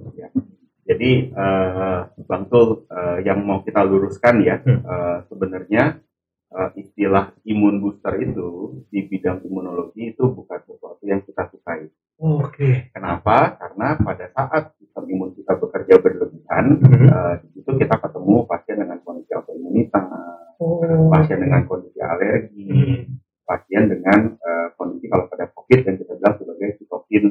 Jadi 0.89 1.29
eh, 1.29 2.01
Bang 2.25 2.49
Tul 2.49 2.89
eh, 2.89 3.21
yang 3.21 3.45
mau 3.45 3.61
kita 3.61 3.85
luruskan 3.85 4.41
ya 4.41 4.57
Hmm. 4.57 4.81
eh, 4.81 5.17
sebenarnya 5.29 6.01
eh, 6.49 6.69
istilah 6.81 7.29
imun 7.45 7.77
booster 7.77 8.17
itu 8.17 8.81
di 8.89 9.05
bidang 9.05 9.45
imunologi 9.45 10.09
itu 10.09 10.25
bukan 10.33 10.59
sesuatu 10.65 11.05
yang 11.05 11.21
kita 11.21 11.45
sukai. 11.53 11.85
Oke 12.19 12.91
Kenapa? 12.91 13.55
Karena 13.55 13.95
pada 13.95 14.25
saat 14.29 14.63
sistem 14.77 15.03
imun 15.07 15.31
kita 15.33 15.55
bekerja 15.55 15.95
berlebihan, 15.97 16.65
Mhm. 16.77 17.07
eh, 17.07 17.33
di 17.41 17.47
situ 17.55 17.71
kita 17.79 17.95
ketemu 17.95 18.43
pasien 18.45 18.77
dengan 18.77 18.99
kondisi 19.01 19.31
autoimunitas, 19.31 20.59
oh. 20.59 21.07
pasien 21.09 21.39
dengan 21.39 21.63
kondisi 21.63 21.99
alergi, 22.03 22.67
Hmm. 22.67 22.99
pasien 23.47 23.87
dengan 23.87 24.35
eh, 24.35 24.67
kondisi 24.75 25.07
kalau 25.07 25.25
pada 25.25 25.47
COVID 25.49 25.79
yang 25.81 25.97
kita 25.97 26.13
bilang 26.13 26.35
sebagai 26.37 26.67
cytokine 26.77 27.29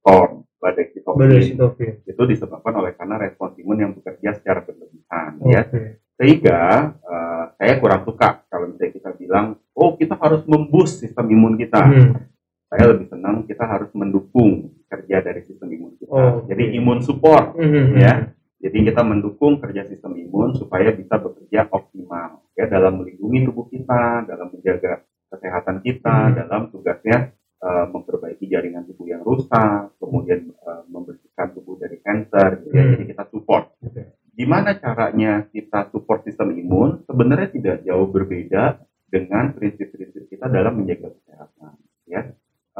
storm, 0.00 0.32
badai 0.56 0.84
sitokin 0.92 1.92
Itu 2.04 2.22
disebabkan 2.24 2.74
oleh 2.76 2.92
karena 2.96 3.16
respons 3.16 3.56
imun 3.56 3.78
yang 3.78 3.92
bekerja 3.92 4.36
secara 4.36 4.60
berlebihan 4.60 5.40
ya 5.46 5.64
Oke. 5.64 6.00
sehingga 6.16 6.58
eh, 7.00 7.44
saya 7.56 7.74
kurang 7.80 8.04
suka 8.04 8.44
kalau 8.48 8.68
misalnya 8.68 8.92
kita 8.92 9.10
bilang 9.16 9.46
oh 9.72 9.96
kita 9.96 10.16
harus 10.16 10.44
memboost 10.44 11.00
sistem 11.00 11.28
imun 11.28 11.56
kita 11.56 11.80
Hmm. 11.80 12.12
Saya 12.70 12.84
lebih 12.86 13.10
senang 13.10 13.42
kita 13.44 13.66
harus 13.66 13.90
mendukung 13.92 14.70
kerja 14.86 15.20
dari 15.20 15.42
sistem 15.42 15.68
imun 15.68 15.92
kita 15.98 16.10
Oh, 16.10 16.46
jadi 16.46 16.64
oke. 16.64 16.76
imun 16.78 16.98
support 17.02 17.54
Hmm. 17.54 17.98
ya 17.98 18.30
jadi 18.60 18.78
kita 18.86 19.02
mendukung 19.02 19.58
kerja 19.58 19.84
sistem 19.84 20.14
imun 20.14 20.54
supaya 20.54 20.92
bisa 20.92 21.16
bekerja 21.16 21.66
optimal 21.68 22.46
ya 22.54 22.66
dalam 22.66 22.98
melindungi 22.98 23.44
tubuh 23.44 23.66
kita 23.66 24.24
dalam 24.24 24.48
menjaga 24.48 25.02
kesehatan 25.28 25.82
kita 25.82 26.14
Hmm. 26.30 26.36
dalam 26.36 26.62
tugasnya 26.70 27.34
eh, 27.60 27.86
memperbaiki 27.86 28.46
jaringan 28.46 28.86
tubuh 28.86 29.04
yang 29.06 29.20
rusak 29.20 29.92
kemudian 29.96 30.48
eh, 30.48 30.82
membersihkan 30.86 31.52
tubuh 31.52 31.76
dari 31.76 31.98
cancer 32.00 32.62
gitu 32.62 32.72
ya. 32.72 32.82
Hmm. 32.82 32.92
jadi 32.94 33.04
kita 33.08 33.24
support 33.28 33.64
Oke. 33.82 34.02
gimana 34.32 34.72
caranya 34.74 35.44
kita 35.46 35.90
support 35.90 36.22
sistem 36.22 36.54
imun 36.54 37.02
sebenarnya 37.04 37.50
tidak 37.50 37.76
jauh 37.82 38.08
berbeda 38.08 38.78
dengan 39.06 39.50
prinsip-prinsip 39.52 40.30
kita 40.30 40.46
dalam 40.46 40.78
menjaga 40.78 41.10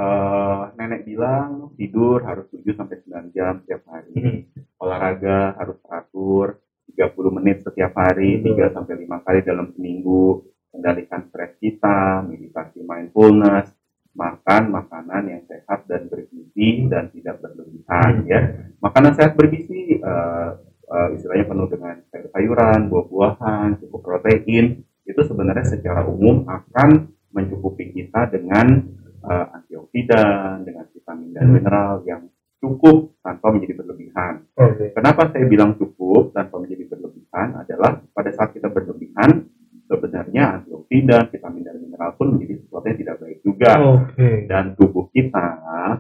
Eh, 0.01 0.63
nenek 0.81 1.05
bilang 1.05 1.77
tidur 1.77 2.25
harus 2.25 2.49
7 2.49 2.73
sampai 2.73 3.05
9 3.05 3.37
jam 3.37 3.61
setiap 3.61 3.85
hari 3.93 4.49
olahraga 4.81 5.61
harus 5.61 5.77
teratur 5.85 6.57
30 6.89 7.37
menit 7.37 7.61
setiap 7.61 7.93
hari 7.93 8.41
Betul. 8.41 8.65
3 8.65 8.77
sampai 8.81 8.95
5 8.97 9.21
kali 9.21 9.41
dalam 9.45 9.67
seminggu 9.77 10.41
kendalikan 10.73 11.29
stres 11.29 11.53
kita 11.61 12.25
meditasi 12.25 12.81
mindfulness 12.81 13.77
makan 14.17 14.63
makanan 14.73 15.23
yang 15.37 15.43
sehat 15.45 15.85
dan 15.85 16.09
bergizi 16.09 16.89
dan 16.89 17.13
tidak 17.13 17.45
berlebihan 17.45 18.25
Hmm. 18.25 18.31
ya 18.31 18.41
makanan 18.81 19.13
sehat 19.21 19.37
bergizi 19.37 20.01
eh, 20.01 20.51
eh, 20.97 21.09
istilahnya 21.13 21.45
penuh 21.45 21.69
dengan 21.69 22.01
sayur-sayuran, 22.09 22.89
buah-buahan, 22.89 23.69
cukup 23.85 24.01
protein, 24.01 24.81
itu 25.05 25.21
sebenarnya 25.29 25.67
secara 25.77 26.09
umum 26.09 26.49
akan 26.49 27.13
mencukupi 27.31 27.95
kita 27.95 28.27
dengan 28.33 28.97
eh, 29.21 29.47
antioksidan, 29.55 30.65
dengan 30.65 30.85
vitamin 30.91 31.31
dan 31.33 31.47
mineral 31.49 32.03
yang 32.05 32.23
cukup 32.61 33.17
tanpa 33.25 33.49
menjadi 33.51 33.81
berlebihan. 33.81 34.45
Oke. 34.53 34.93
Kenapa 34.93 35.33
saya 35.33 35.49
bilang 35.49 35.81
cukup 35.81 36.37
tanpa 36.37 36.61
menjadi 36.61 36.93
berlebihan 36.93 37.57
adalah 37.57 38.05
pada 38.13 38.31
saat 38.37 38.53
kita 38.53 38.69
berlebihan, 38.69 39.49
sebenarnya 39.89 40.61
antioksidan, 40.61 41.33
vitamin 41.33 41.63
dan 41.65 41.77
mineral 41.81 42.15
pun 42.15 42.37
menjadi 42.37 42.61
sesuatu 42.63 42.85
yang 42.87 42.99
tidak 43.01 43.17
baik 43.19 43.39
juga 43.43 43.71
Oke. 43.99 44.47
dan 44.47 44.65
tubuh 44.79 45.11
kita 45.11 45.47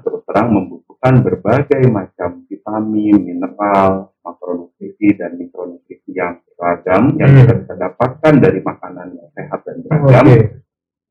terus 0.04 0.22
terang 0.28 0.54
membutuhkan 0.54 1.24
berbagai 1.26 1.82
macam 1.90 2.44
vitamin, 2.46 3.18
mineral, 3.18 4.14
makronutrisi 4.22 5.16
dan 5.18 5.34
mikronutrisi 5.34 6.12
yang 6.14 6.38
beragam 6.54 7.16
yang 7.18 7.30
Hmm. 7.34 7.38
kita 7.42 7.54
bisa 7.66 7.74
dapatkan 7.74 8.34
dari 8.38 8.60
makanan 8.62 9.06
yang 9.16 9.28
sehat 9.34 9.60
dan 9.66 9.76
beragam 9.82 10.24
Oke. 10.28 10.38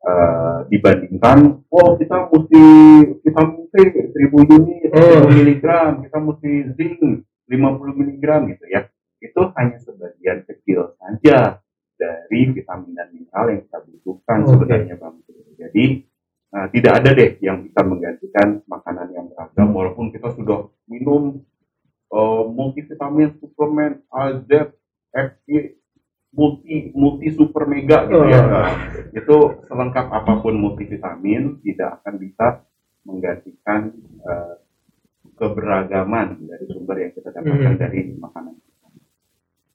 Eh, 0.10 0.58
dibandingkan 0.74 1.38
oh 1.70 1.90
kita 2.02 2.26
mesti 2.34 2.64
vitamin 3.22 3.64
C 3.70 3.74
1000 4.10 4.56
unit, 4.58 4.90
Oh. 4.90 5.30
1000 5.30 5.38
miligram, 5.38 6.02
kita 6.02 6.18
mesti 6.18 6.52
zinc 6.74 7.00
50 7.46 7.94
miligram 8.00 8.50
gitu 8.50 8.66
ya. 8.70 8.90
Itu 9.22 9.54
hanya 9.54 9.78
sebagian 9.78 10.48
kecil 10.50 10.98
saja 10.98 11.62
dari 12.00 12.40
vitamin 12.56 12.96
dan 12.96 13.08
mineral 13.12 13.46
yang 13.52 13.62
kita 13.68 13.80
butuhkan 13.86 14.40
Oke. 14.48 14.50
sebenarnya 14.56 14.96
Bang. 14.98 15.20
Jadi 15.60 15.86
eh, 16.56 16.68
tidak 16.74 16.94
ada 17.04 17.10
deh 17.14 17.32
yang 17.44 17.62
bisa 17.68 17.82
menggantikan 17.84 18.64
makanan 18.66 19.08
yang 19.14 19.26
beragam 19.30 19.70
walaupun 19.76 20.10
kita 20.16 20.32
sudah 20.34 20.72
minum 20.88 21.44
eh, 22.10 22.44
multivitamin 22.50 23.36
suplemen 23.38 24.02
AZ, 24.10 24.48
FG, 25.12 25.79
multi 26.40 26.96
multi 26.96 27.28
super 27.36 27.68
mega 27.68 28.08
gitu 28.08 28.24
ya. 28.32 28.40
Oh. 28.40 28.48
Nah, 28.48 28.72
itu 29.12 29.38
selengkap 29.68 30.08
apa 30.08 30.40
pun 30.40 30.56
multivitamin 30.56 31.60
tidak 31.68 32.00
akan 32.00 32.14
bisa 32.16 32.64
menggantikan 33.04 33.92
eh, 34.24 34.56
keberagaman 35.36 36.40
dari 36.48 36.66
sumber 36.72 36.96
yang 37.04 37.12
kita 37.12 37.36
dapatkan 37.36 37.74
Hmm. 37.76 37.80
dari 37.80 38.00
makanan. 38.16 38.56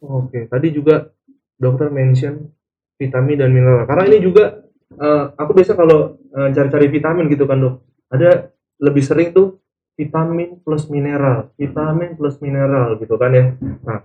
Oke, 0.04 0.48
tadi 0.48 0.68
juga 0.72 1.08
dokter 1.56 1.88
mention 1.88 2.52
vitamin 3.00 3.40
dan 3.40 3.50
mineral. 3.52 3.84
Karena 3.84 4.04
ini 4.08 4.18
juga 4.24 4.64
eh, 4.94 5.24
aku 5.36 5.50
biasa 5.52 5.76
kalau 5.76 6.16
eh, 6.20 6.48
cari-cari 6.52 6.86
vitamin 6.88 7.28
gitu 7.28 7.44
kan 7.44 7.60
dok, 7.60 7.84
ada 8.08 8.52
lebih 8.80 9.04
sering 9.04 9.32
tuh 9.32 9.60
vitamin 9.94 10.58
plus 10.60 10.90
mineral, 10.90 11.54
vitamin 11.56 12.18
plus 12.18 12.36
mineral 12.42 12.98
gitu 13.00 13.14
kan 13.16 13.30
ya. 13.32 13.44
Nah, 13.84 14.00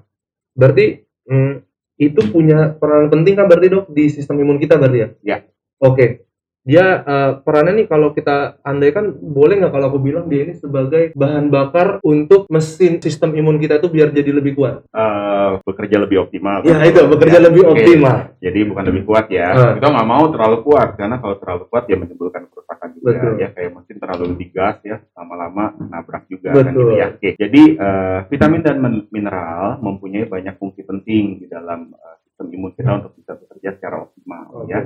berarti 0.55 1.03
hmm, 1.27 1.53
itu 1.99 2.21
punya 2.31 2.79
peran 2.79 3.11
penting 3.11 3.35
kan 3.35 3.45
berarti 3.51 3.67
dok 3.67 3.91
di 3.91 4.07
sistem 4.07 4.39
imun 4.39 4.57
kita 4.57 4.79
berarti 4.79 4.97
ya? 5.03 5.07
Ya. 5.21 5.37
Oke. 5.83 6.28
Dia 6.61 7.01
eh, 7.01 7.31
perannya 7.39 7.81
nih 7.81 7.87
kalau 7.87 8.11
kita 8.11 8.59
andaikan 8.61 9.15
boleh 9.15 9.57
nggak 9.57 9.71
kalau 9.71 9.87
aku 9.89 9.99
bilang 9.99 10.27
dia 10.27 10.43
ini 10.43 10.53
sebagai 10.53 11.15
bahan 11.15 11.47
bakar 11.47 12.03
untuk 12.03 12.45
mesin 12.45 12.99
sistem 12.99 13.31
imun 13.31 13.57
kita 13.57 13.79
itu 13.79 13.87
biar 13.87 14.11
jadi 14.11 14.29
lebih 14.29 14.53
kuat. 14.53 14.83
Eh, 14.85 15.49
bekerja 15.63 15.97
lebih 15.97 16.19
optimal. 16.21 16.61
Ya 16.61 16.83
itu 16.83 16.99
bekerja 17.07 17.39
Ya, 17.39 17.45
lebih 17.47 17.63
oke. 17.63 17.73
optimal. 17.73 18.17
Jadi 18.37 18.59
bukan 18.67 18.83
lebih 18.85 19.03
kuat 19.03 19.25
ya. 19.31 19.47
Ah. 19.49 19.73
Kita 19.73 19.87
nggak 19.87 20.09
mau 20.09 20.23
terlalu 20.29 20.57
kuat 20.61 20.89
karena 20.93 21.15
kalau 21.17 21.35
terlalu 21.39 21.63
kuat 21.67 21.83
ya 21.87 21.95
menimbulkan 21.95 22.43
kerusakan 22.45 22.89
juga 22.93 23.07
Betul. 23.15 23.33
ya 23.39 23.49
kayak 23.49 23.71
mesin 23.73 23.97
terlalu 23.97 24.23
digas 24.35 24.77
ya 24.83 24.97
lama-lama 25.15 25.65
nabrak 25.79 26.27
juga 26.27 26.53
kan 26.53 26.69
Betul. 26.69 26.75
gitu 26.75 26.93
ya. 26.93 27.07
Oke. 27.09 27.29
Jadi 27.33 27.61
eh, 27.75 28.19
vitamin 28.27 28.61
dan 28.61 28.75
min- 28.77 29.07
mineral 29.09 29.79
mempunyai 29.79 30.27
banyak 30.27 30.59
fungsi 30.59 30.83
penting 30.83 31.39
di 31.39 31.47
dalam 31.47 31.87
eh, 31.89 32.15
sistem 32.27 32.51
imun 32.51 32.75
kita 32.75 32.99
untuk 32.99 33.15
bisa 33.15 33.31
bekerja 33.33 33.69
secara 33.73 34.03
optimal 34.03 34.67
Oke. 34.67 34.69
ya. 34.69 34.79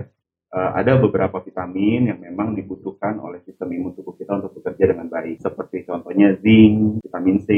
Eh, 0.54 0.72
ada 0.86 1.02
beberapa 1.02 1.42
vitamin 1.42 2.14
yang 2.14 2.22
memang 2.22 2.54
dibutuhkan 2.54 3.18
oleh 3.18 3.42
sistem 3.42 3.74
imun 3.74 3.98
tubuh 3.98 4.14
kita 4.14 4.38
untuk 4.38 4.62
bekerja 4.62 4.94
dengan 4.94 5.10
baik 5.10 5.42
seperti 5.42 5.82
contohnya 5.82 6.38
zinc, 6.46 7.02
vitamin 7.02 7.42
C, 7.42 7.50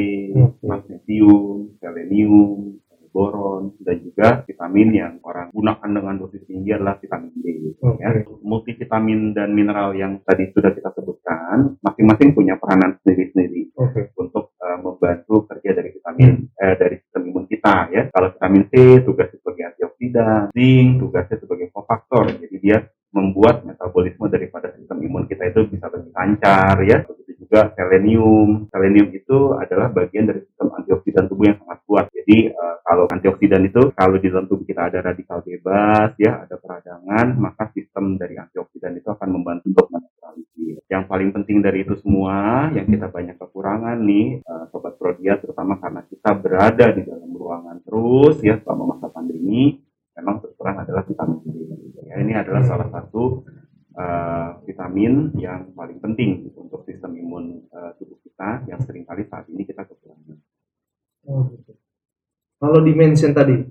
magnesium, 0.64 1.76
selenium, 1.84 2.80
boron 3.16 3.72
dan 3.80 4.00
juga 4.04 4.44
vitamin 4.44 4.92
yang 4.92 5.14
orang 5.24 5.48
gunakan 5.56 5.90
dengan 5.92 6.16
dosis 6.20 6.44
tinggi 6.44 6.72
adalah 6.76 7.00
vitamin 7.00 7.32
D. 7.36 7.76
Oke. 7.80 8.04
Ya. 8.04 8.12
Multivitamin 8.44 9.32
dan 9.32 9.56
mineral 9.56 9.96
yang 9.96 10.20
tadi 10.28 10.52
sudah 10.52 10.76
kita 10.76 10.92
sebutkan 10.92 11.80
masing-masing 11.80 12.36
punya 12.36 12.60
peranan 12.60 13.00
sendiri-sendiri 13.00 13.72
Oke. 13.80 14.12
untuk 14.20 14.56
eh, 14.60 14.80
membantu 14.84 15.48
kerja 15.48 15.72
dari 15.72 15.96
vitamin 15.96 16.48
eh, 16.60 16.76
dari 16.76 16.96
sistem 17.04 17.24
imun 17.32 17.46
kita 17.48 17.92
ya. 17.96 18.08
Kalau 18.12 18.36
vitamin 18.36 18.64
C 18.68 19.04
tugasnya 19.04 19.40
sebagai 19.40 19.64
antioksidan, 20.06 20.54
zinc 20.54 20.90
tugasnya 21.02 21.38
sebagai 21.42 21.68
kofaktor. 21.74 22.26
Jadi 22.38 22.56
dia 22.62 22.78
membuat 23.16 23.64
metabolisme 23.64 24.28
daripada 24.28 24.76
sistem 24.76 25.00
imun 25.00 25.24
kita 25.24 25.48
itu 25.48 25.64
bisa 25.72 25.88
lebih 25.88 26.12
lancar 26.12 26.76
ya. 26.84 27.08
Begitu 27.08 27.48
juga 27.48 27.72
selenium. 27.80 28.68
Selenium 28.70 29.08
itu 29.16 29.56
adalah 29.56 29.88
bagian 29.88 30.28
dari 30.28 30.44
sistem 30.44 30.76
antioksidan 30.76 31.32
tubuh 31.32 31.48
yang 31.48 31.58
sangat 31.64 31.80
kuat. 31.88 32.06
Jadi 32.12 32.52
eh, 32.52 32.76
kalau 32.84 33.08
antioksidan 33.08 33.64
itu 33.64 33.82
kalau 33.96 34.20
di 34.20 34.28
dalam 34.28 34.46
tubuh 34.52 34.68
kita 34.68 34.92
ada 34.92 35.00
radikal 35.00 35.40
bebas 35.40 36.12
ya, 36.20 36.44
ada 36.44 36.60
peradangan, 36.60 37.28
maka 37.40 37.72
sistem 37.72 38.20
dari 38.20 38.36
antioksidan 38.36 39.00
itu 39.00 39.08
akan 39.08 39.30
membantu 39.32 39.72
untuk 39.72 39.88
menetralisir. 39.96 40.84
Yang 40.92 41.04
paling 41.08 41.30
penting 41.32 41.58
dari 41.64 41.88
itu 41.88 41.96
semua, 42.04 42.68
yang 42.76 42.86
kita 42.86 43.08
banyak 43.08 43.40
kekurangan 43.40 43.96
nih, 44.04 44.44
eh, 44.44 44.66
sobat 44.76 45.00
Prodia, 45.00 45.40
terutama 45.40 45.80
karena 45.80 46.04
kita 46.04 46.36
berada 46.36 46.92
di 46.92 47.02
dalam 47.08 47.32
ruangan 47.32 47.78
terus 47.86 48.42
ya 48.42 48.58
selama 48.60 48.98
masa 48.98 49.08
pandemi, 49.14 49.80
memang 50.26 50.42
terus 50.42 50.58
terang 50.58 50.82
adalah 50.82 51.06
vitamin 51.06 51.38
D. 51.46 51.54
Ya, 52.10 52.18
ini 52.18 52.34
adalah 52.34 52.66
salah 52.66 52.90
satu 52.90 53.46
eh, 53.94 54.50
vitamin 54.66 55.30
yang 55.38 55.70
paling 55.78 56.02
penting 56.02 56.50
untuk 56.58 56.82
sistem 56.90 57.14
imun 57.14 57.70
eh, 57.70 57.92
tubuh 58.02 58.18
kita 58.26 58.66
yang 58.66 58.82
sering 58.82 59.06
kali 59.06 59.22
saat 59.30 59.46
ini 59.54 59.62
kita 59.62 59.86
kekurangan. 59.86 60.42
Oh, 61.30 61.46
gitu. 61.54 61.78
Kalau 62.58 62.82
di 62.82 62.94
mention 62.98 63.38
tadi 63.38 63.62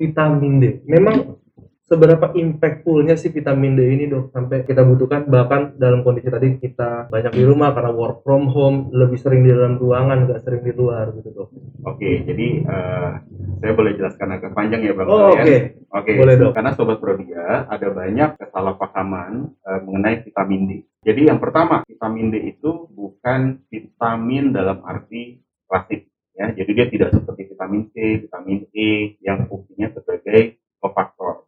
vitamin 0.00 0.64
D, 0.64 0.64
memang 0.88 1.36
seberapa 1.84 2.32
impactfulnya 2.32 3.14
sih 3.20 3.28
vitamin 3.28 3.76
D 3.76 3.80
ini 3.84 4.04
dok 4.08 4.32
sampai 4.32 4.64
kita 4.64 4.80
butuhkan 4.88 5.28
bahkan 5.28 5.76
dalam 5.76 6.00
kondisi 6.00 6.32
tadi 6.32 6.56
kita 6.56 7.12
banyak 7.12 7.32
di 7.36 7.44
rumah 7.44 7.76
karena 7.76 7.92
work 7.92 8.24
from 8.24 8.48
home 8.48 8.88
lebih 8.96 9.20
sering 9.20 9.44
di 9.44 9.52
dalam 9.52 9.76
ruangan 9.76 10.24
nggak 10.24 10.40
sering 10.40 10.64
di 10.64 10.72
luar 10.72 11.12
gitu 11.12 11.28
dok. 11.36 11.48
Oke, 11.84 12.24
jadi 12.24 12.48
eh, 12.64 13.10
saya 13.60 13.72
boleh 13.76 13.92
jelaskan 14.00 14.28
agak 14.32 14.56
panjang 14.56 14.80
ya 14.80 14.96
Bang. 14.96 15.08
Oh, 15.08 15.36
oke. 15.36 15.56
Oke, 15.94 16.18
Boleh, 16.18 16.34
Dok. 16.34 16.58
karena 16.58 16.74
Sobat 16.74 16.98
Prodia 16.98 17.70
ada 17.70 17.88
banyak 17.94 18.34
kesalahpahaman 18.40 19.46
eh, 19.62 19.80
mengenai 19.86 20.26
vitamin 20.26 20.62
D. 20.66 20.70
Jadi 21.06 21.30
yang 21.30 21.38
pertama, 21.38 21.86
vitamin 21.86 22.34
D 22.34 22.50
itu 22.50 22.90
bukan 22.90 23.62
vitamin 23.70 24.50
dalam 24.50 24.82
arti 24.82 25.38
klasik. 25.70 26.10
Ya, 26.34 26.50
jadi 26.50 26.70
dia 26.74 26.86
tidak 26.90 27.14
seperti 27.14 27.54
vitamin 27.54 27.86
C, 27.94 28.26
vitamin 28.26 28.66
E 28.74 29.14
yang 29.22 29.46
fungsinya 29.46 29.94
sebagai 29.94 30.58
kofaktor. 30.82 31.43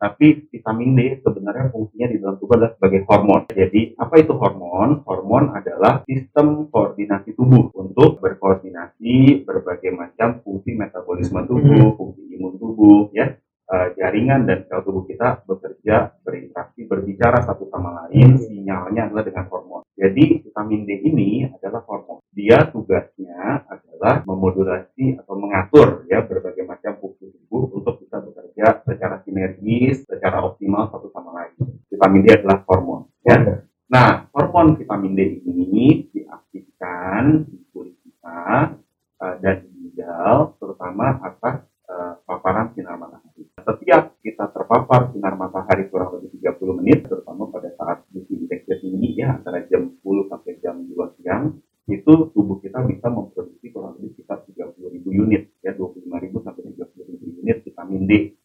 Tapi 0.00 0.48
vitamin 0.48 0.96
D 0.96 1.00
sebenarnya 1.20 1.68
fungsinya 1.68 2.08
di 2.08 2.16
dalam 2.16 2.40
tubuh 2.40 2.56
adalah 2.56 2.72
sebagai 2.72 3.04
hormon. 3.04 3.44
Jadi 3.52 3.92
apa 4.00 4.14
itu 4.16 4.32
hormon? 4.32 5.04
Hormon 5.04 5.52
adalah 5.52 6.00
sistem 6.08 6.72
koordinasi 6.72 7.36
tubuh 7.36 7.68
untuk 7.76 8.16
berkoordinasi 8.24 9.44
berbagai 9.44 9.92
macam 9.92 10.40
fungsi 10.40 10.72
metabolisme 10.72 11.44
tubuh, 11.44 12.00
fungsi 12.00 12.32
imun 12.32 12.56
tubuh, 12.56 13.12
ya 13.12 13.36
Eh, 13.70 13.88
jaringan 13.94 14.50
dan 14.50 14.66
sel 14.66 14.82
tubuh 14.82 15.06
kita 15.06 15.46
bekerja, 15.46 16.18
berinteraksi, 16.26 16.90
berbicara 16.90 17.38
satu 17.46 17.70
sama 17.70 18.02
lain, 18.02 18.34
sinyalnya 18.34 19.06
adalah 19.06 19.22
dengan 19.22 19.46
hormon. 19.46 19.86
Jadi 19.94 20.42
vitamin 20.42 20.82
D 20.82 20.98
ini 21.06 21.46
adalah 21.46 21.86
hormon. 21.86 22.18
Dia 22.34 22.66
tugasnya 22.66 23.62
adalah 23.70 24.26
memodulasi 24.26 25.22
atau 25.22 25.38
mengatur 25.38 26.02
ya 26.10 26.18
berbagai 26.18 26.66
macam 26.66 26.98
fungsi 26.98 27.30
tubuh 27.30 27.70
untuk 27.78 28.02
bisa 28.02 28.18
bekerja 28.18 28.79
secara 28.90 29.22
sinergis, 29.22 30.02
secara 30.10 30.42
optimal 30.42 30.90
satu 30.90 31.06
sama 31.14 31.30
lain. 31.38 31.54
Vitamin 31.86 32.26
D 32.26 32.26
adalah 32.34 32.66
hormon. 32.66 33.06
Ya. 33.22 33.62
Nah, 33.86 34.26
hormon 34.34 34.74
vitamin 34.74 35.14
D 35.14 35.46
ini 35.46 36.10
diaktifkan 36.10 37.46
di 37.46 37.58
kulit 37.70 37.94
kita 38.02 38.74
eh, 39.22 39.34
dan 39.38 39.56
di 39.62 39.70
ginjal, 39.70 40.58
terutama 40.58 41.22
atas 41.22 41.62
eh, 41.86 42.14
paparan 42.26 42.74
sinar 42.74 42.98
matahari. 42.98 43.46
Setiap 43.54 44.18
kita 44.22 44.50
terpapar 44.50 45.14
sinar 45.14 45.38
matahari 45.38 45.86
kurang 45.86 46.18
lebih 46.18 46.42
30 46.42 46.78
menit, 46.82 47.06
terutama 47.06 47.46
pada 47.50 47.70
saat 47.78 48.02
UV 48.10 48.46
indeksnya 48.46 48.76
tinggi 48.82 49.22
ya 49.22 49.38
antara 49.38 49.62
jam 49.70 49.90
10 50.02 50.30
sampai 50.30 50.52
jam 50.58 50.82
2 50.82 51.16
siang, 51.18 51.58
itu 51.90 52.12
tubuh 52.30 52.62
kita 52.62 52.86
bisa 52.86 53.10
memproduksi 53.10 53.70
kurang 53.74 53.98
lebih 53.98 54.14
sekitar 54.14 54.46
30 54.46 54.94
ribu 54.94 55.10
unit, 55.10 55.50
ya 55.62 55.74
25 55.74 56.06
ribu 56.22 56.38
sampai 56.42 56.62
30 56.74 57.10
ribu 57.10 57.26
unit 57.42 57.58
vitamin 57.66 58.02
D 58.06 58.12
setiap 58.14 58.28
30 58.30 58.30
menit. 58.30 58.39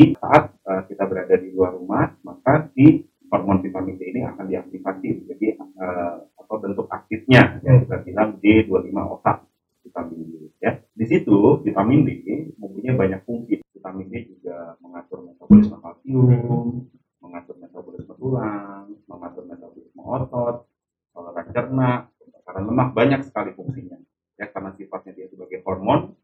Jadi 0.00 0.16
saat 0.16 0.56
eh, 0.64 0.82
kita 0.88 1.04
berada 1.04 1.36
di 1.36 1.52
luar 1.52 1.76
rumah, 1.76 2.08
maka 2.24 2.72
si 2.72 3.04
hormon 3.28 3.60
vitamin 3.60 4.00
D 4.00 4.08
ini 4.08 4.24
akan 4.24 4.48
diaktifasi 4.48 5.12
menjadi 5.12 5.60
eh, 5.60 6.14
atau 6.40 6.56
bentuk 6.56 6.88
aktifnya 6.88 7.60
yang 7.60 7.84
kita 7.84 8.00
bilang 8.08 8.40
D25 8.40 8.96
otak 8.96 9.44
vitamin 9.84 10.24
D 10.24 10.56
ya. 10.56 10.80
Di 10.96 11.04
situ 11.04 11.60
vitamin 11.60 12.08
D 12.08 12.16
mempunyai 12.56 12.96
banyak 12.96 13.20
fungsi. 13.28 13.60
Vitamin 13.76 14.08
D 14.08 14.24
juga 14.24 14.72
mengatur 14.80 15.20
metabolisme 15.20 15.76
kalsium, 15.84 16.88
mengatur 17.20 17.60
metabolisme 17.60 18.14
tulang, 18.16 18.88
mengatur 19.04 19.44
metabolisme 19.52 20.00
otot, 20.00 20.64
saluran 21.12 21.46
cerna, 21.52 22.08
pembakaran 22.16 22.64
lemak 22.72 22.88
banyak 22.96 23.20
sekali 23.28 23.52
fungsinya. 23.52 24.00
Ya 24.40 24.48
karena 24.48 24.72
sifatnya 24.80 25.12
dia 25.12 25.28
sebagai 25.28 25.60
hormon. 25.60 26.16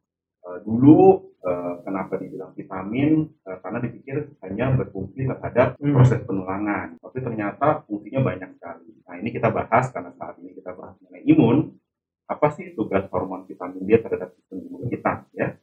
eh, 0.46 0.62
dulu 0.64 1.26
eh, 1.42 1.74
kenapa 1.82 2.18
dibilang 2.18 2.54
vitamin? 2.54 3.26
Eh, 3.46 3.58
karena 3.62 3.78
dipikir 3.82 4.16
hanya 4.42 4.74
berfungsi 4.74 5.26
terhadap 5.26 5.75
Hmm. 5.86 5.94
proses 5.94 6.20
penulangan. 6.26 6.98
Tapi 6.98 7.18
ternyata 7.22 7.86
fungsinya 7.86 8.20
banyak 8.26 8.50
sekali. 8.58 8.90
Nah 9.06 9.14
ini 9.22 9.30
kita 9.30 9.54
bahas 9.54 9.86
karena 9.94 10.10
saat 10.18 10.34
ini 10.42 10.58
kita 10.58 10.74
bahas 10.74 10.98
mengenai 10.98 11.22
imun 11.30 11.70
apa 12.26 12.50
sih 12.50 12.74
tugas 12.74 13.06
hormon 13.14 13.46
vitamin 13.46 13.86
D 13.86 14.02
terhadap 14.02 14.34
sistem 14.34 14.66
imun 14.66 14.90
kita 14.90 15.30
ya 15.30 15.54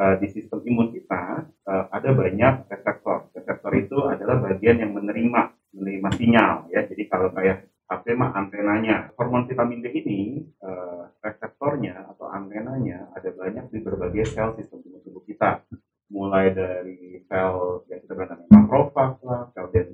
Eh, 0.00 0.16
di 0.16 0.32
sistem 0.32 0.64
imun 0.64 0.96
kita 0.96 1.44
eh, 1.44 1.84
ada 1.92 2.10
banyak 2.16 2.72
reseptor 2.72 3.28
reseptor 3.36 3.72
itu 3.76 3.98
adalah 4.08 4.40
bagian 4.40 4.80
yang 4.80 4.96
menerima 4.96 5.52
menerima 5.76 6.08
sinyal 6.16 6.72
ya 6.72 6.88
jadi 6.88 7.04
kalau 7.04 7.28
kayak 7.36 7.68
mah 8.16 8.32
antenanya 8.32 9.12
hormon 9.20 9.44
vitamin 9.44 9.84
D 9.84 9.92
ini 9.92 10.40
eh, 10.40 11.02
reseptornya 11.20 12.16
atau 12.16 12.32
antenanya 12.32 13.12
ada 13.12 13.28
banyak 13.28 13.68
di 13.68 13.78
berbagai 13.84 14.24
sel 14.24 14.56
sistem 14.56 14.80
imun 14.88 15.04
tubuh 15.04 15.20
kita 15.28 15.68
mulai 16.08 16.48
dari 16.48 17.20
sel 17.28 17.79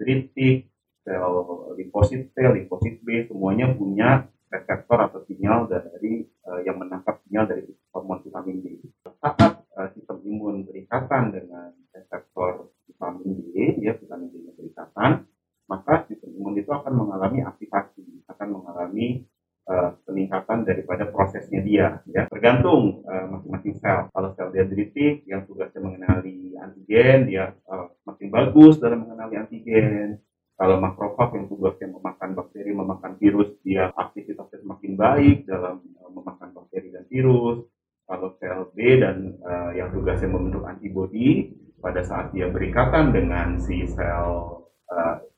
dendritik 0.07 0.71
sel 1.03 1.35
limfosit 1.75 2.31
T, 2.31 2.37
limfosit 2.39 3.03
B 3.03 3.27
semuanya 3.27 3.75
punya 3.75 4.31
reseptor 4.47 5.11
atau 5.11 5.21
sinyal 5.27 5.67
dari 5.67 6.23
eh, 6.23 6.61
yang 6.63 6.79
menangkap 6.79 7.19
sinyal 7.27 7.51
dari 7.51 7.67
hormon 7.91 8.23
vitamin 8.23 8.63
D. 8.63 8.79
Saat 9.03 9.67
eh, 9.67 9.89
sistem 9.99 10.23
imun 10.23 10.63
berikatan 10.63 11.35
dengan 11.35 11.75
reseptor 11.91 12.71
vitamin 12.87 13.43
D, 13.43 13.83
ya 13.83 13.99
vitamin 13.99 14.31
D 14.31 14.51
berikatan, 14.55 15.27
maka 15.67 16.07
sistem 16.07 16.31
imun 16.39 16.55
itu 16.59 16.71
akan 16.71 16.95
mengalami 16.95 17.43
aktivasi, 17.43 18.27
akan 18.31 18.49
mengalami 18.63 19.27
eh, 19.67 19.91
peningkatan 20.07 20.63
daripada 20.63 21.11
prosesnya 21.11 21.61
dia, 21.63 21.87
ya 22.07 22.31
tergantung 22.31 23.03
eh, 23.07 23.27
masing-masing 23.31 23.75
sel. 23.83 24.07
Kalau 24.15 24.31
sel 24.35 24.55
dendritik 24.55 25.27
yang 25.27 25.43
tugasnya 25.47 25.83
mengenali 25.83 26.55
antigen, 26.55 27.27
dia 27.27 27.51
eh, 27.51 27.87
bagus 28.29 28.79
dalam 28.79 29.07
mengenali 29.07 29.35
antigen 29.39 30.21
kalau 30.57 30.81
makrofag 30.81 31.37
yang 31.37 31.47
tugasnya 31.53 31.93
memakan 31.93 32.33
bakteri, 32.33 32.73
memakan 32.73 33.13
virus, 33.21 33.61
dia 33.61 33.93
aktivitasnya 33.93 34.65
semakin 34.65 34.93
baik 34.97 35.37
dalam 35.45 35.85
eh, 35.85 36.11
memakan 36.17 36.49
bakteri 36.57 36.89
dan 36.97 37.05
virus. 37.13 37.69
Kalau 38.09 38.39
sel 38.41 38.73
B 38.73 38.97
dan 38.97 39.37
eh, 39.37 39.71
yang 39.77 39.93
tugasnya 39.93 40.33
membentuk 40.33 40.65
antibodi 40.65 41.53
pada 41.77 42.01
saat 42.01 42.33
dia 42.33 42.49
berikatan 42.49 43.13
dengan 43.13 43.61
si 43.61 43.85
sel 43.85 44.65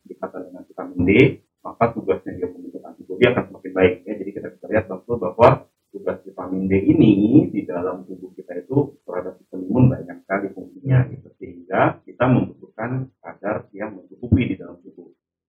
berikatan 0.06 0.40
dengan 0.52 0.62
vitamin 0.68 1.00
D, 1.02 1.10
maka 1.66 1.90
tugasnya 1.96 2.32
dia 2.38 2.46
membentuk 2.46 2.84
antibodi 2.86 3.24
akan 3.26 3.44
semakin 3.50 3.72
baik. 3.74 3.94
Ya, 4.06 4.14
jadi 4.22 4.30
kita 4.30 4.48
bisa 4.54 4.66
lihat 4.70 4.84
betul 4.86 5.18
bahwa 5.18 5.66
tugas 5.90 6.22
vitamin 6.22 6.70
D 6.70 6.78
ini 6.78 7.12
di 7.50 7.66
dalam 7.66 8.06
tubuh 8.06 8.30
kita 8.38 8.54
itu 8.54 9.02
terhadap 9.02 9.34
sistem 9.42 9.66
imun 9.66 9.84
banyak 9.90 10.16
sekali 10.22 10.46
fungsinya 10.54 10.98
gitu 11.10 11.28
sehingga 11.40 11.98
kita 12.04 12.24
membutuhkan 12.28 13.08
kadar 13.18 13.66
yang 13.72 13.96
mencukupi 13.96 14.52
di 14.52 14.56
dalam 14.60 14.76
tubuh 14.84 15.08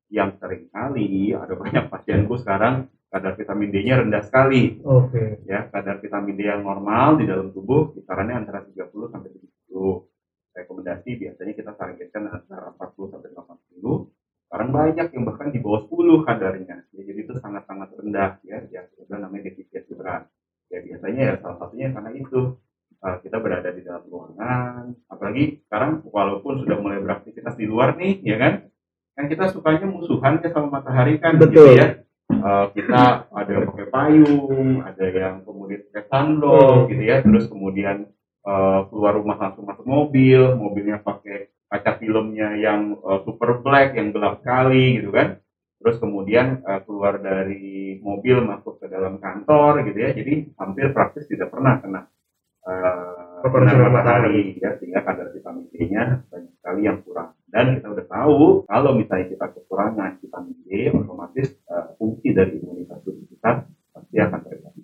yang 0.10 0.34
sering 0.41 0.65
kali 0.73 1.38
ada 1.38 1.49
banyak 1.60 1.86
pasienku 1.91 2.39
sekarang 2.39 2.88
kadar 3.10 3.34
vitamin 3.36 3.69
D-nya 3.74 4.00
rendah 4.00 4.24
sekali. 4.24 4.80
Oke. 4.86 5.43
ya 5.50 5.67
kadar 5.74 5.98
vitamin 6.00 6.38
D 6.38 6.45
yang 6.45 6.62
normal 6.62 7.17
di 7.17 7.26
dalam 7.26 7.50
tubuh 7.50 7.91
kisarannya 7.98 8.45
antara 8.45 8.63
30 8.63 9.12
sampai 9.12 9.30
70 9.67 10.08
rekomendasi 10.56 11.10
biasanya 11.17 11.54
kita 11.56 11.72
targetkan 11.74 12.24
antara 12.30 12.72
40 12.78 13.13
sampai 13.13 13.30
80 13.34 14.13
sekarang 14.50 14.69
banyak 14.74 15.08
yang 15.13 15.24
bahkan 15.30 15.54
di 15.54 15.62
bawah 15.62 15.86
10 15.86 16.26
kadarnya. 16.26 16.82
Ya, 16.89 17.02
jadi 17.06 17.19
itu 17.22 17.38
sangat-sangat 17.38 17.93
rendah 18.02 18.41
ya 18.41 18.58
yang 18.74 18.89
kita 18.98 19.15
namanya 19.22 19.54
defisiensi 19.54 19.93
berat. 19.93 20.26
Ya 20.74 20.82
biasanya 20.82 21.22
ya 21.22 21.34
salah 21.38 21.58
satunya 21.62 21.93
karena 21.93 22.13
itu. 22.17 22.58
Uh, 23.00 23.15
kita 23.24 23.39
berada 23.39 23.72
di 23.72 23.80
dalam 23.80 24.04
ruangan. 24.12 24.91
Apalagi 25.08 25.63
sekarang 25.63 26.04
walaupun 26.04 26.60
sudah 26.60 26.84
mulai 26.84 27.00
beraktivitas 27.00 27.56
di 27.56 27.63
luar 27.63 27.95
nih 27.95 28.19
ya 28.28 28.36
kan 28.36 28.54
kita 29.39 29.56
sukanya 29.56 29.88
musuhan 29.88 30.43
ya 30.43 30.52
sama 30.52 30.67
matahari 30.67 31.15
kan 31.15 31.39
Betul. 31.39 31.71
gitu 31.71 31.80
ya. 31.80 31.88
Uh, 32.30 32.67
kita 32.75 33.32
ada 33.32 33.52
yang 33.56 33.65
pakai 33.71 33.88
payung 33.88 34.84
ada 34.84 35.06
yang 35.08 35.36
kemudian 35.47 35.80
pakai 35.88 36.04
sandal 36.12 36.91
gitu 36.91 37.04
ya. 37.08 37.23
Terus 37.23 37.47
kemudian 37.47 38.12
uh, 38.43 38.84
keluar 38.91 39.15
rumah 39.15 39.39
langsung 39.39 39.63
masuk 39.63 39.88
mobil 39.88 40.60
mobilnya 40.60 40.99
pakai 40.99 41.56
kaca 41.71 41.95
filmnya 42.04 42.60
yang 42.60 42.99
uh, 42.99 43.23
super 43.23 43.63
black 43.63 43.95
yang 43.95 44.12
gelap 44.12 44.43
sekali 44.43 44.99
gitu 44.99 45.15
kan. 45.15 45.39
Terus 45.80 45.95
kemudian 46.04 46.60
uh, 46.67 46.84
keluar 46.84 47.23
dari 47.23 47.95
mobil 48.04 48.43
masuk 48.43 48.84
ke 48.84 48.91
dalam 48.91 49.23
kantor 49.23 49.88
gitu 49.88 50.04
ya. 50.04 50.12
Jadi 50.12 50.52
hampir 50.60 50.91
praktis 50.91 51.32
tidak 51.32 51.47
pernah 51.56 51.80
kena 51.80 52.12
uh, 52.67 53.39
sinar 53.47 53.88
matahari. 53.88 54.60
ya. 54.60 54.75
Sehingga 54.75 54.99
kadar 55.08 55.32
vitamin 55.32 55.71
D-nya 55.71 56.28
banyak 56.28 56.52
sekali 56.60 56.82
yang 56.84 56.99
kurang 57.08 57.38
dan 57.49 57.77
kita 57.77 57.88
udah 57.89 58.05
tahu 58.05 58.41
kalau 58.69 58.91
misalnya 58.93 59.27
kita 59.33 59.45
kekurangan 59.57 60.21
vitamin 60.21 60.57
D 60.65 60.69
otomatis 60.93 61.47
uh, 61.69 61.93
fungsi 61.97 62.33
dari 62.33 62.62
imunitas 62.62 63.01
tubuh 63.01 63.25
kita 63.25 63.65
pasti 63.93 64.15
akan 64.17 64.39
terganggu. 64.45 64.81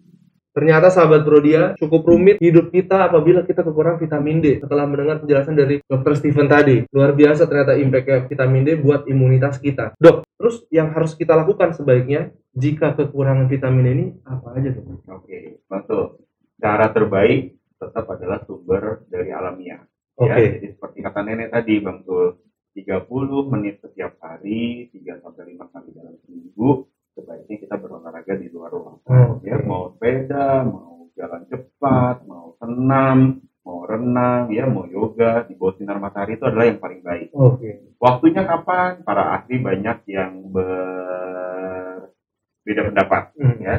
Ternyata 0.56 0.88
sahabat 0.88 1.28
Brodia 1.28 1.76
cukup 1.76 2.08
rumit 2.08 2.40
hidup 2.40 2.72
kita 2.72 3.12
apabila 3.12 3.44
kita 3.44 3.60
kekurangan 3.60 4.00
vitamin 4.00 4.40
D. 4.40 4.64
Setelah 4.64 4.88
mendengar 4.88 5.20
penjelasan 5.20 5.52
dari 5.52 5.84
Dr. 5.84 6.16
Steven 6.16 6.48
tadi, 6.48 6.88
luar 6.96 7.12
biasa 7.12 7.44
ternyata 7.44 7.76
impact 7.76 8.32
vitamin 8.32 8.64
D 8.64 8.80
buat 8.80 9.04
imunitas 9.04 9.60
kita. 9.60 10.00
Dok, 10.00 10.24
terus 10.40 10.64
yang 10.72 10.96
harus 10.96 11.12
kita 11.12 11.36
lakukan 11.36 11.76
sebaiknya 11.76 12.32
jika 12.56 12.96
kekurangan 12.96 13.52
vitamin 13.52 13.84
D 13.84 13.90
ini 13.92 14.06
apa 14.24 14.56
aja 14.56 14.72
dok? 14.72 15.04
Oke, 15.12 15.60
betul. 15.68 16.24
Cara 16.56 16.88
terbaik 16.88 17.60
tetap 17.76 18.06
adalah 18.16 18.40
sumber 18.48 19.04
dari 19.12 19.36
alamiah. 19.36 19.84
Oke, 20.16 20.40
Ya, 20.40 20.56
jadi 20.56 20.68
seperti 20.72 21.04
kata 21.04 21.20
nenek 21.20 21.52
tadi, 21.52 21.84
Bang 21.84 22.08
Tul, 22.08 22.40
30 22.76 23.08
menit 23.48 23.80
setiap 23.80 24.20
hari, 24.20 24.92
3 24.92 25.24
sampai 25.24 25.56
5 25.56 25.72
kali 25.72 25.90
dalam 25.96 26.16
seminggu, 26.28 26.84
sebaiknya 27.16 27.56
kita 27.64 27.76
berolahraga 27.80 28.36
di 28.36 28.52
luar 28.52 28.70
ruangan. 28.70 29.40
Oke. 29.40 29.48
Ya, 29.48 29.56
mau 29.64 29.96
sepeda, 29.96 30.68
mau 30.68 31.08
jalan 31.16 31.48
cepat, 31.48 32.28
mau 32.28 32.52
senam, 32.60 33.40
mau 33.64 33.88
renang, 33.88 34.52
ya, 34.52 34.68
mau 34.68 34.84
yoga 34.86 35.48
di 35.48 35.56
bawah 35.56 35.80
sinar 35.80 36.04
matahari 36.04 36.36
itu 36.36 36.44
adalah 36.44 36.68
yang 36.68 36.78
paling 36.78 37.00
baik. 37.00 37.32
oke, 37.32 37.96
Waktunya 37.96 38.44
kapan? 38.44 39.00
Para 39.02 39.40
ahli 39.40 39.56
banyak 39.58 39.98
yang 40.12 40.52
berbeda 40.52 41.32
pendapat 42.92 43.24
Hmm. 43.40 43.58
ya. 43.64 43.76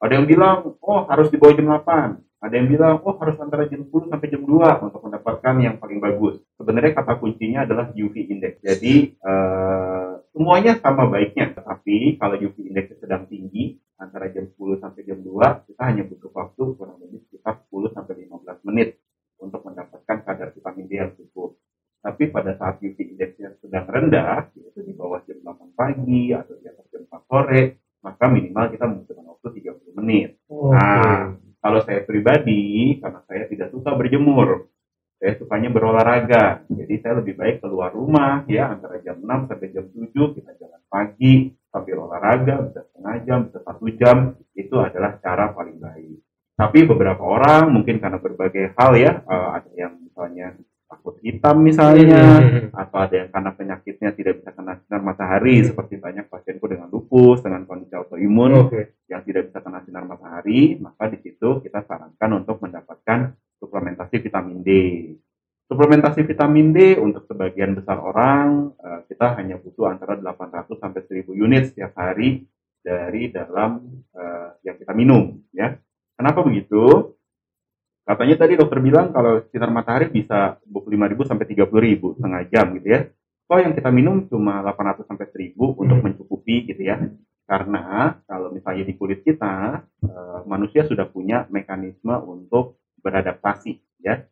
Ada 0.00 0.12
yang 0.16 0.26
bilang, 0.26 0.74
oh 0.80 1.00
harus 1.06 1.30
di 1.30 1.38
bawah 1.38 1.54
jam 1.54 1.70
8. 1.70 2.18
Ada 2.40 2.56
yang 2.56 2.68
bilang, 2.72 3.04
oh 3.04 3.20
harus 3.20 3.36
antara 3.36 3.68
jam 3.68 3.84
10 3.84 4.08
sampai 4.08 4.32
jam 4.32 4.40
2 4.40 4.80
untuk 4.80 5.00
mendapatkan 5.04 5.54
yang 5.60 5.76
paling 5.76 6.00
bagus. 6.00 6.40
Sebenarnya 6.56 6.96
kata 6.96 7.20
kuncinya 7.20 7.68
adalah 7.68 7.92
UV 7.92 8.16
index. 8.32 8.64
Jadi 8.64 9.12
eh, 9.12 10.10
semuanya 10.32 10.80
sama 10.80 11.04
baiknya, 11.04 11.52
tapi 11.60 12.16
kalau 12.16 12.40
UV 12.40 12.64
index 12.64 12.96
sedang 12.96 13.28
tinggi 13.28 13.76
antara 14.00 14.32
jam 14.32 14.48
10 14.48 14.56
sampai 14.80 15.04
jam 15.04 15.20
2, 15.20 15.68
kita 15.68 15.82
hanya 15.84 16.02
butuh 16.08 16.32
waktu 16.32 16.62
kurang 16.80 16.96
lebih 17.04 17.20
sekitar 17.28 17.60
10 17.68 17.92
sampai 17.92 18.14
15 18.24 18.68
menit 18.72 18.96
untuk 19.36 19.60
mendapatkan 19.60 20.16
kadar 20.24 20.48
vitamin 20.56 20.88
D 20.88 20.92
yang 20.96 21.12
cukup. 21.12 21.60
Tapi 22.00 22.32
pada 22.32 22.56
saat 22.56 22.80
UV 22.80 22.96
index-nya 22.96 23.52
sedang 23.60 23.84
rendah, 23.84 24.48
yaitu 24.56 24.80
di 24.80 24.96
bawah 24.96 25.20
jam 25.28 25.44
8 25.44 25.76
pagi 25.76 26.32
atau 26.32 26.56
di 26.56 26.64
atas 26.64 26.88
jam 26.88 27.04
4 27.04 27.28
sore, 27.28 27.62
maka 28.00 28.24
minimal 28.32 28.64
kita 28.72 28.84
membutuhkan 28.88 29.26
waktu 29.28 29.48
30 29.60 30.00
menit. 30.00 30.40
Oke. 30.48 30.72
Nah, 30.72 31.36
kalau 31.60 31.80
saya 31.84 32.00
pribadi, 32.08 32.96
karena 32.98 33.20
saya 33.28 33.44
tidak 33.46 33.68
suka 33.70 33.92
berjemur, 33.92 34.68
saya 35.20 35.36
sukanya 35.36 35.68
berolahraga. 35.68 36.64
Jadi 36.66 36.94
saya 37.04 37.20
lebih 37.20 37.36
baik 37.36 37.60
keluar 37.60 37.92
rumah 37.92 38.48
ya 38.48 38.72
antara 38.72 38.96
jam 39.04 39.20
6 39.20 39.52
sampai 39.52 39.68
jam 39.68 39.84
7 39.92 40.36
kita 40.36 40.50
jalan 40.56 40.80
pagi 40.88 41.52
sambil 41.68 42.08
olahraga 42.08 42.64
bisa 42.64 42.80
setengah 42.88 43.14
jam, 43.28 43.38
bisa 43.46 43.58
satu 43.62 43.84
jam 43.94 44.16
itu 44.56 44.74
adalah 44.80 45.20
cara 45.20 45.52
paling 45.52 45.76
baik. 45.76 46.18
Tapi 46.56 46.78
beberapa 46.88 47.20
orang 47.24 47.68
mungkin 47.72 48.00
karena 48.00 48.16
berbagai 48.20 48.72
hal 48.76 48.92
ya, 48.96 49.12
eh, 49.20 49.48
ada 49.60 49.70
yang 49.76 49.92
misalnya 50.00 50.56
takut 50.90 51.16
hitam 51.22 51.56
misalnya, 51.62 52.20
Hmm. 52.42 52.68
atau 52.74 52.98
ada 52.98 53.14
yang 53.14 53.28
karena 53.30 53.50
penyakitnya 53.54 54.10
tidak 54.10 54.42
bisa 54.42 54.50
kena 54.50 54.74
sinar 54.82 55.00
matahari 55.00 55.62
seperti 55.62 56.02
banyak 56.02 56.26
pasienku 56.26 56.66
dengan 56.66 56.90
lupus, 56.90 57.40
dengan 57.46 57.62
kondisi 57.64 57.94
autoimun 57.94 58.66
Oke. 58.66 58.98
Yang 59.10 59.26
tidak 59.26 59.50
bisa 59.50 59.58
kena 59.58 59.82
sinar 59.82 60.06
matahari, 60.06 60.78
maka 60.78 61.10
di 61.10 61.18
situ 61.18 61.58
kita 61.60 61.82
sarankan 61.82 62.30
untuk 62.46 62.62
mendapatkan 62.62 63.34
suplementasi 63.58 64.22
vitamin 64.22 64.62
D. 64.62 64.70
Suplementasi 65.66 66.22
vitamin 66.22 66.70
D 66.70 66.94
untuk 66.94 67.26
sebagian 67.26 67.74
besar 67.74 67.98
orang 67.98 68.70
eh, 68.78 69.00
kita 69.10 69.34
hanya 69.34 69.58
butuh 69.58 69.90
antara 69.90 70.14
800 70.14 70.78
sampai 70.78 71.02
1000 71.02 71.34
unit 71.34 71.62
setiap 71.74 71.92
hari 71.98 72.46
dari 72.80 73.28
dalam 73.34 73.82
eh, 74.14 74.48
yang 74.62 74.78
kita 74.78 74.94
minum 74.94 75.42
ya. 75.50 75.74
Kenapa 76.14 76.46
begitu? 76.46 77.14
Katanya 78.06 78.36
tadi 78.46 78.58
dokter 78.58 78.82
bilang 78.82 79.14
kalau 79.14 79.42
sinar 79.54 79.70
matahari 79.70 80.10
bisa 80.10 80.58
25.000 80.66 81.30
sampai 81.30 81.46
30.000 81.46 82.18
setengah 82.18 82.42
jam 82.50 82.66
gitu 82.78 82.88
ya. 82.90 83.00
Kok 83.46 83.58
yang 83.58 83.74
kita 83.74 83.90
minum 83.90 84.26
cuma 84.30 84.62
800 84.62 85.06
sampai 85.06 85.26
1000 85.30 85.74
untuk 85.74 85.98
Hmm. 85.98 86.06
mencukupi 86.06 86.70
gitu 86.70 86.82
ya. 86.86 86.98
Karena 87.50 88.14
kalau 88.30 88.54
misalnya 88.54 88.86
di 88.86 88.94
kulit 88.94 89.26
kita 89.26 89.82
eh, 90.06 90.40
manusia 90.46 90.86
sudah 90.86 91.10
punya 91.10 91.50
mekanisme 91.50 92.14
untuk 92.22 92.78
beradaptasi 93.02 93.74
ya. 94.06 94.22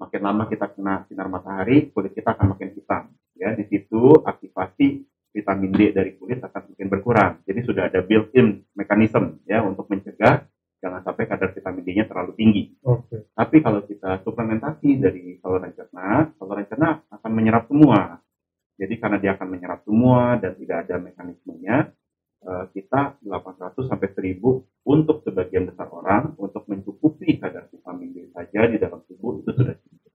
Makin 0.00 0.20
lama 0.24 0.48
kita 0.48 0.72
kena 0.72 1.04
sinar 1.04 1.28
matahari, 1.28 1.92
kulit 1.92 2.16
kita 2.16 2.32
akan 2.32 2.56
makin 2.56 2.72
hitam 2.72 3.12
ya. 3.36 3.52
Di 3.52 3.68
situ 3.68 4.16
aktivasi 4.24 5.04
vitamin 5.36 5.68
D 5.68 5.92
dari 5.92 6.16
kulit 6.16 6.40
akan 6.40 6.72
makin 6.72 6.88
berkurang. 6.88 7.32
Jadi 7.44 7.60
sudah 7.60 7.92
ada 7.92 8.00
built-in 8.00 8.64
mekanisme 8.72 9.44
ya 9.44 9.60
untuk 9.60 9.92
mencegah 9.92 10.48
jangan 10.82 11.00
sampai 11.06 11.24
kadar 11.30 11.54
vitamin 11.54 11.84
D-nya 11.86 12.04
terlalu 12.10 12.32
tinggi. 12.34 12.62
Oke. 12.82 13.30
Tapi 13.30 13.56
kalau 13.62 13.86
kita 13.86 14.18
suplementasi 14.26 14.98
dari 14.98 15.38
saluran 15.38 15.70
cerna, 15.76 16.26
saluran 16.40 16.66
cerna 16.66 17.04
akan 17.06 17.30
menyerap 17.30 17.70
semua. 17.70 18.18
Jadi 18.80 18.98
karena 18.98 19.22
dia 19.22 19.38
akan 19.38 19.46
menyerap 19.46 19.86
semua 19.86 20.34
dan 20.42 20.58
tidak 20.58 20.88
ada 20.88 20.96
mekanismenya, 20.98 21.94
eh, 22.52 22.64
kita 22.76 23.16
800 23.24 23.88
sampai 23.88 24.08
1000 24.12 24.36
untuk 24.84 25.24
sebagian 25.24 25.72
besar 25.72 25.88
orang 25.88 26.36
untuk 26.36 26.68
mencukupi 26.68 27.40
kadar 27.40 27.72
vitamin 27.72 28.12
D 28.12 28.28
saja 28.36 28.68
di 28.68 28.76
dalam 28.76 29.00
tubuh 29.08 29.40
itu 29.40 29.50
sudah 29.56 29.72
cukup. 29.72 30.10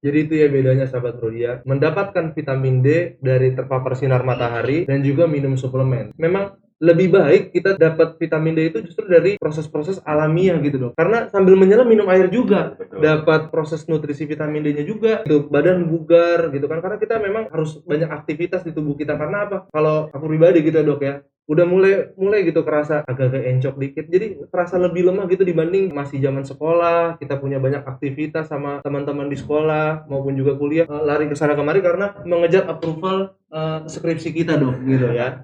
Jadi 0.00 0.18
itu 0.24 0.34
ya 0.40 0.48
bedanya 0.48 0.88
sahabat 0.88 1.20
Rodia, 1.20 1.60
mendapatkan 1.68 2.32
vitamin 2.32 2.80
D 2.80 3.20
dari 3.20 3.52
terpapar 3.52 3.92
sinar 3.96 4.24
matahari 4.24 4.88
dan 4.88 5.04
juga 5.04 5.28
minum 5.28 5.60
suplemen. 5.60 6.16
Memang 6.16 6.56
lebih 6.80 7.12
baik 7.12 7.52
kita 7.52 7.76
dapat 7.76 8.16
vitamin 8.16 8.56
D 8.56 8.72
itu 8.72 8.80
justru 8.80 9.04
dari 9.04 9.36
proses-proses 9.36 10.00
alamiah 10.00 10.56
gitu 10.64 10.80
dong. 10.80 10.92
Karena 10.96 11.28
sambil 11.28 11.52
menyelam 11.52 11.84
minum 11.84 12.08
air 12.08 12.32
juga, 12.32 12.72
Betul. 12.72 13.04
dapat 13.04 13.52
proses 13.52 13.84
nutrisi 13.84 14.24
vitamin 14.24 14.64
D-nya 14.64 14.88
juga, 14.88 15.20
itu 15.28 15.44
badan 15.52 15.84
bugar 15.84 16.48
gitu 16.48 16.64
kan. 16.64 16.80
Karena 16.80 16.96
kita 16.96 17.20
memang 17.20 17.52
harus 17.52 17.76
banyak 17.84 18.08
aktivitas 18.08 18.64
di 18.64 18.72
tubuh 18.72 18.96
kita 18.96 19.20
karena 19.20 19.44
apa? 19.44 19.68
Kalau 19.68 20.08
aku 20.08 20.24
pribadi 20.24 20.64
gitu 20.64 20.80
ya 20.80 20.84
dok 20.88 21.00
ya, 21.04 21.14
udah 21.50 21.66
mulai 21.66 22.14
mulai 22.14 22.46
gitu 22.46 22.62
kerasa 22.62 23.02
agak-agak 23.02 23.42
encok 23.42 23.74
dikit. 23.82 24.06
Jadi 24.06 24.46
terasa 24.54 24.78
lebih 24.78 25.10
lemah 25.10 25.26
gitu 25.26 25.42
dibanding 25.42 25.90
masih 25.90 26.22
zaman 26.22 26.46
sekolah 26.46 27.18
kita 27.18 27.42
punya 27.42 27.58
banyak 27.58 27.82
aktivitas 27.82 28.46
sama 28.46 28.78
teman-teman 28.86 29.26
di 29.26 29.34
sekolah 29.34 30.06
maupun 30.06 30.38
juga 30.38 30.54
kuliah 30.54 30.86
eh, 30.86 31.02
lari 31.02 31.26
ke 31.26 31.34
sana 31.34 31.58
kemari 31.58 31.82
karena 31.82 32.14
mengejar 32.22 32.70
approval 32.70 33.34
eh, 33.50 33.82
skripsi 33.90 34.30
kita 34.30 34.54
dong 34.62 34.78
gitu 34.86 35.10
ya. 35.10 35.42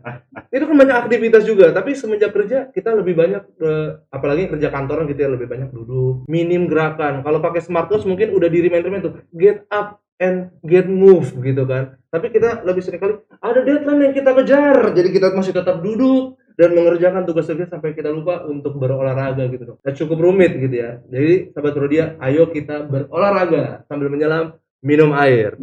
Itu 0.55 0.71
kan 0.71 0.77
banyak 0.79 0.97
aktivitas 1.11 1.43
juga 1.43 1.75
tapi 1.75 1.99
semenjak 1.99 2.31
kerja 2.31 2.71
kita 2.71 2.95
lebih 2.95 3.19
banyak 3.19 3.43
eh, 3.59 3.99
apalagi 4.15 4.47
kerja 4.47 4.71
kantoran 4.71 5.11
gitu 5.11 5.27
ya 5.27 5.31
lebih 5.35 5.51
banyak 5.51 5.75
duduk 5.75 6.23
minim 6.31 6.71
gerakan. 6.71 7.27
Kalau 7.27 7.43
pakai 7.43 7.59
smartwatch 7.59 8.07
mungkin 8.07 8.31
udah 8.31 8.47
di 8.47 8.63
remind 8.63 8.87
remind 8.87 9.03
tuh 9.11 9.15
get 9.35 9.67
up 9.75 10.06
and 10.17 10.53
get 10.65 10.89
move 10.89 11.33
gitu 11.45 11.65
kan 11.69 11.97
tapi 12.09 12.33
kita 12.33 12.65
lebih 12.65 12.83
sering 12.85 13.01
kali 13.01 13.15
ada 13.41 13.61
deadline 13.63 14.11
yang 14.11 14.15
kita 14.17 14.31
kejar 14.33 14.97
jadi 14.97 15.09
kita 15.13 15.27
masih 15.37 15.53
tetap 15.53 15.85
duduk 15.85 16.37
dan 16.57 16.73
mengerjakan 16.73 17.29
tugas-tugas 17.29 17.69
sampai 17.69 17.93
kita 17.93 18.09
lupa 18.09 18.49
untuk 18.49 18.81
berolahraga 18.81 19.45
gitu 19.53 19.77
dong. 19.77 19.79
Dan 19.85 19.93
cukup 19.93 20.19
rumit 20.25 20.57
gitu 20.57 20.73
ya. 20.73 21.05
Jadi 21.13 21.53
sahabat 21.53 21.75
Rodia, 21.77 22.05
ayo 22.17 22.49
kita 22.49 22.81
berolahraga 22.89 23.85
sambil 23.93 24.09
menyelam 24.09 24.57
minum 24.81 25.13
air. 25.13 25.61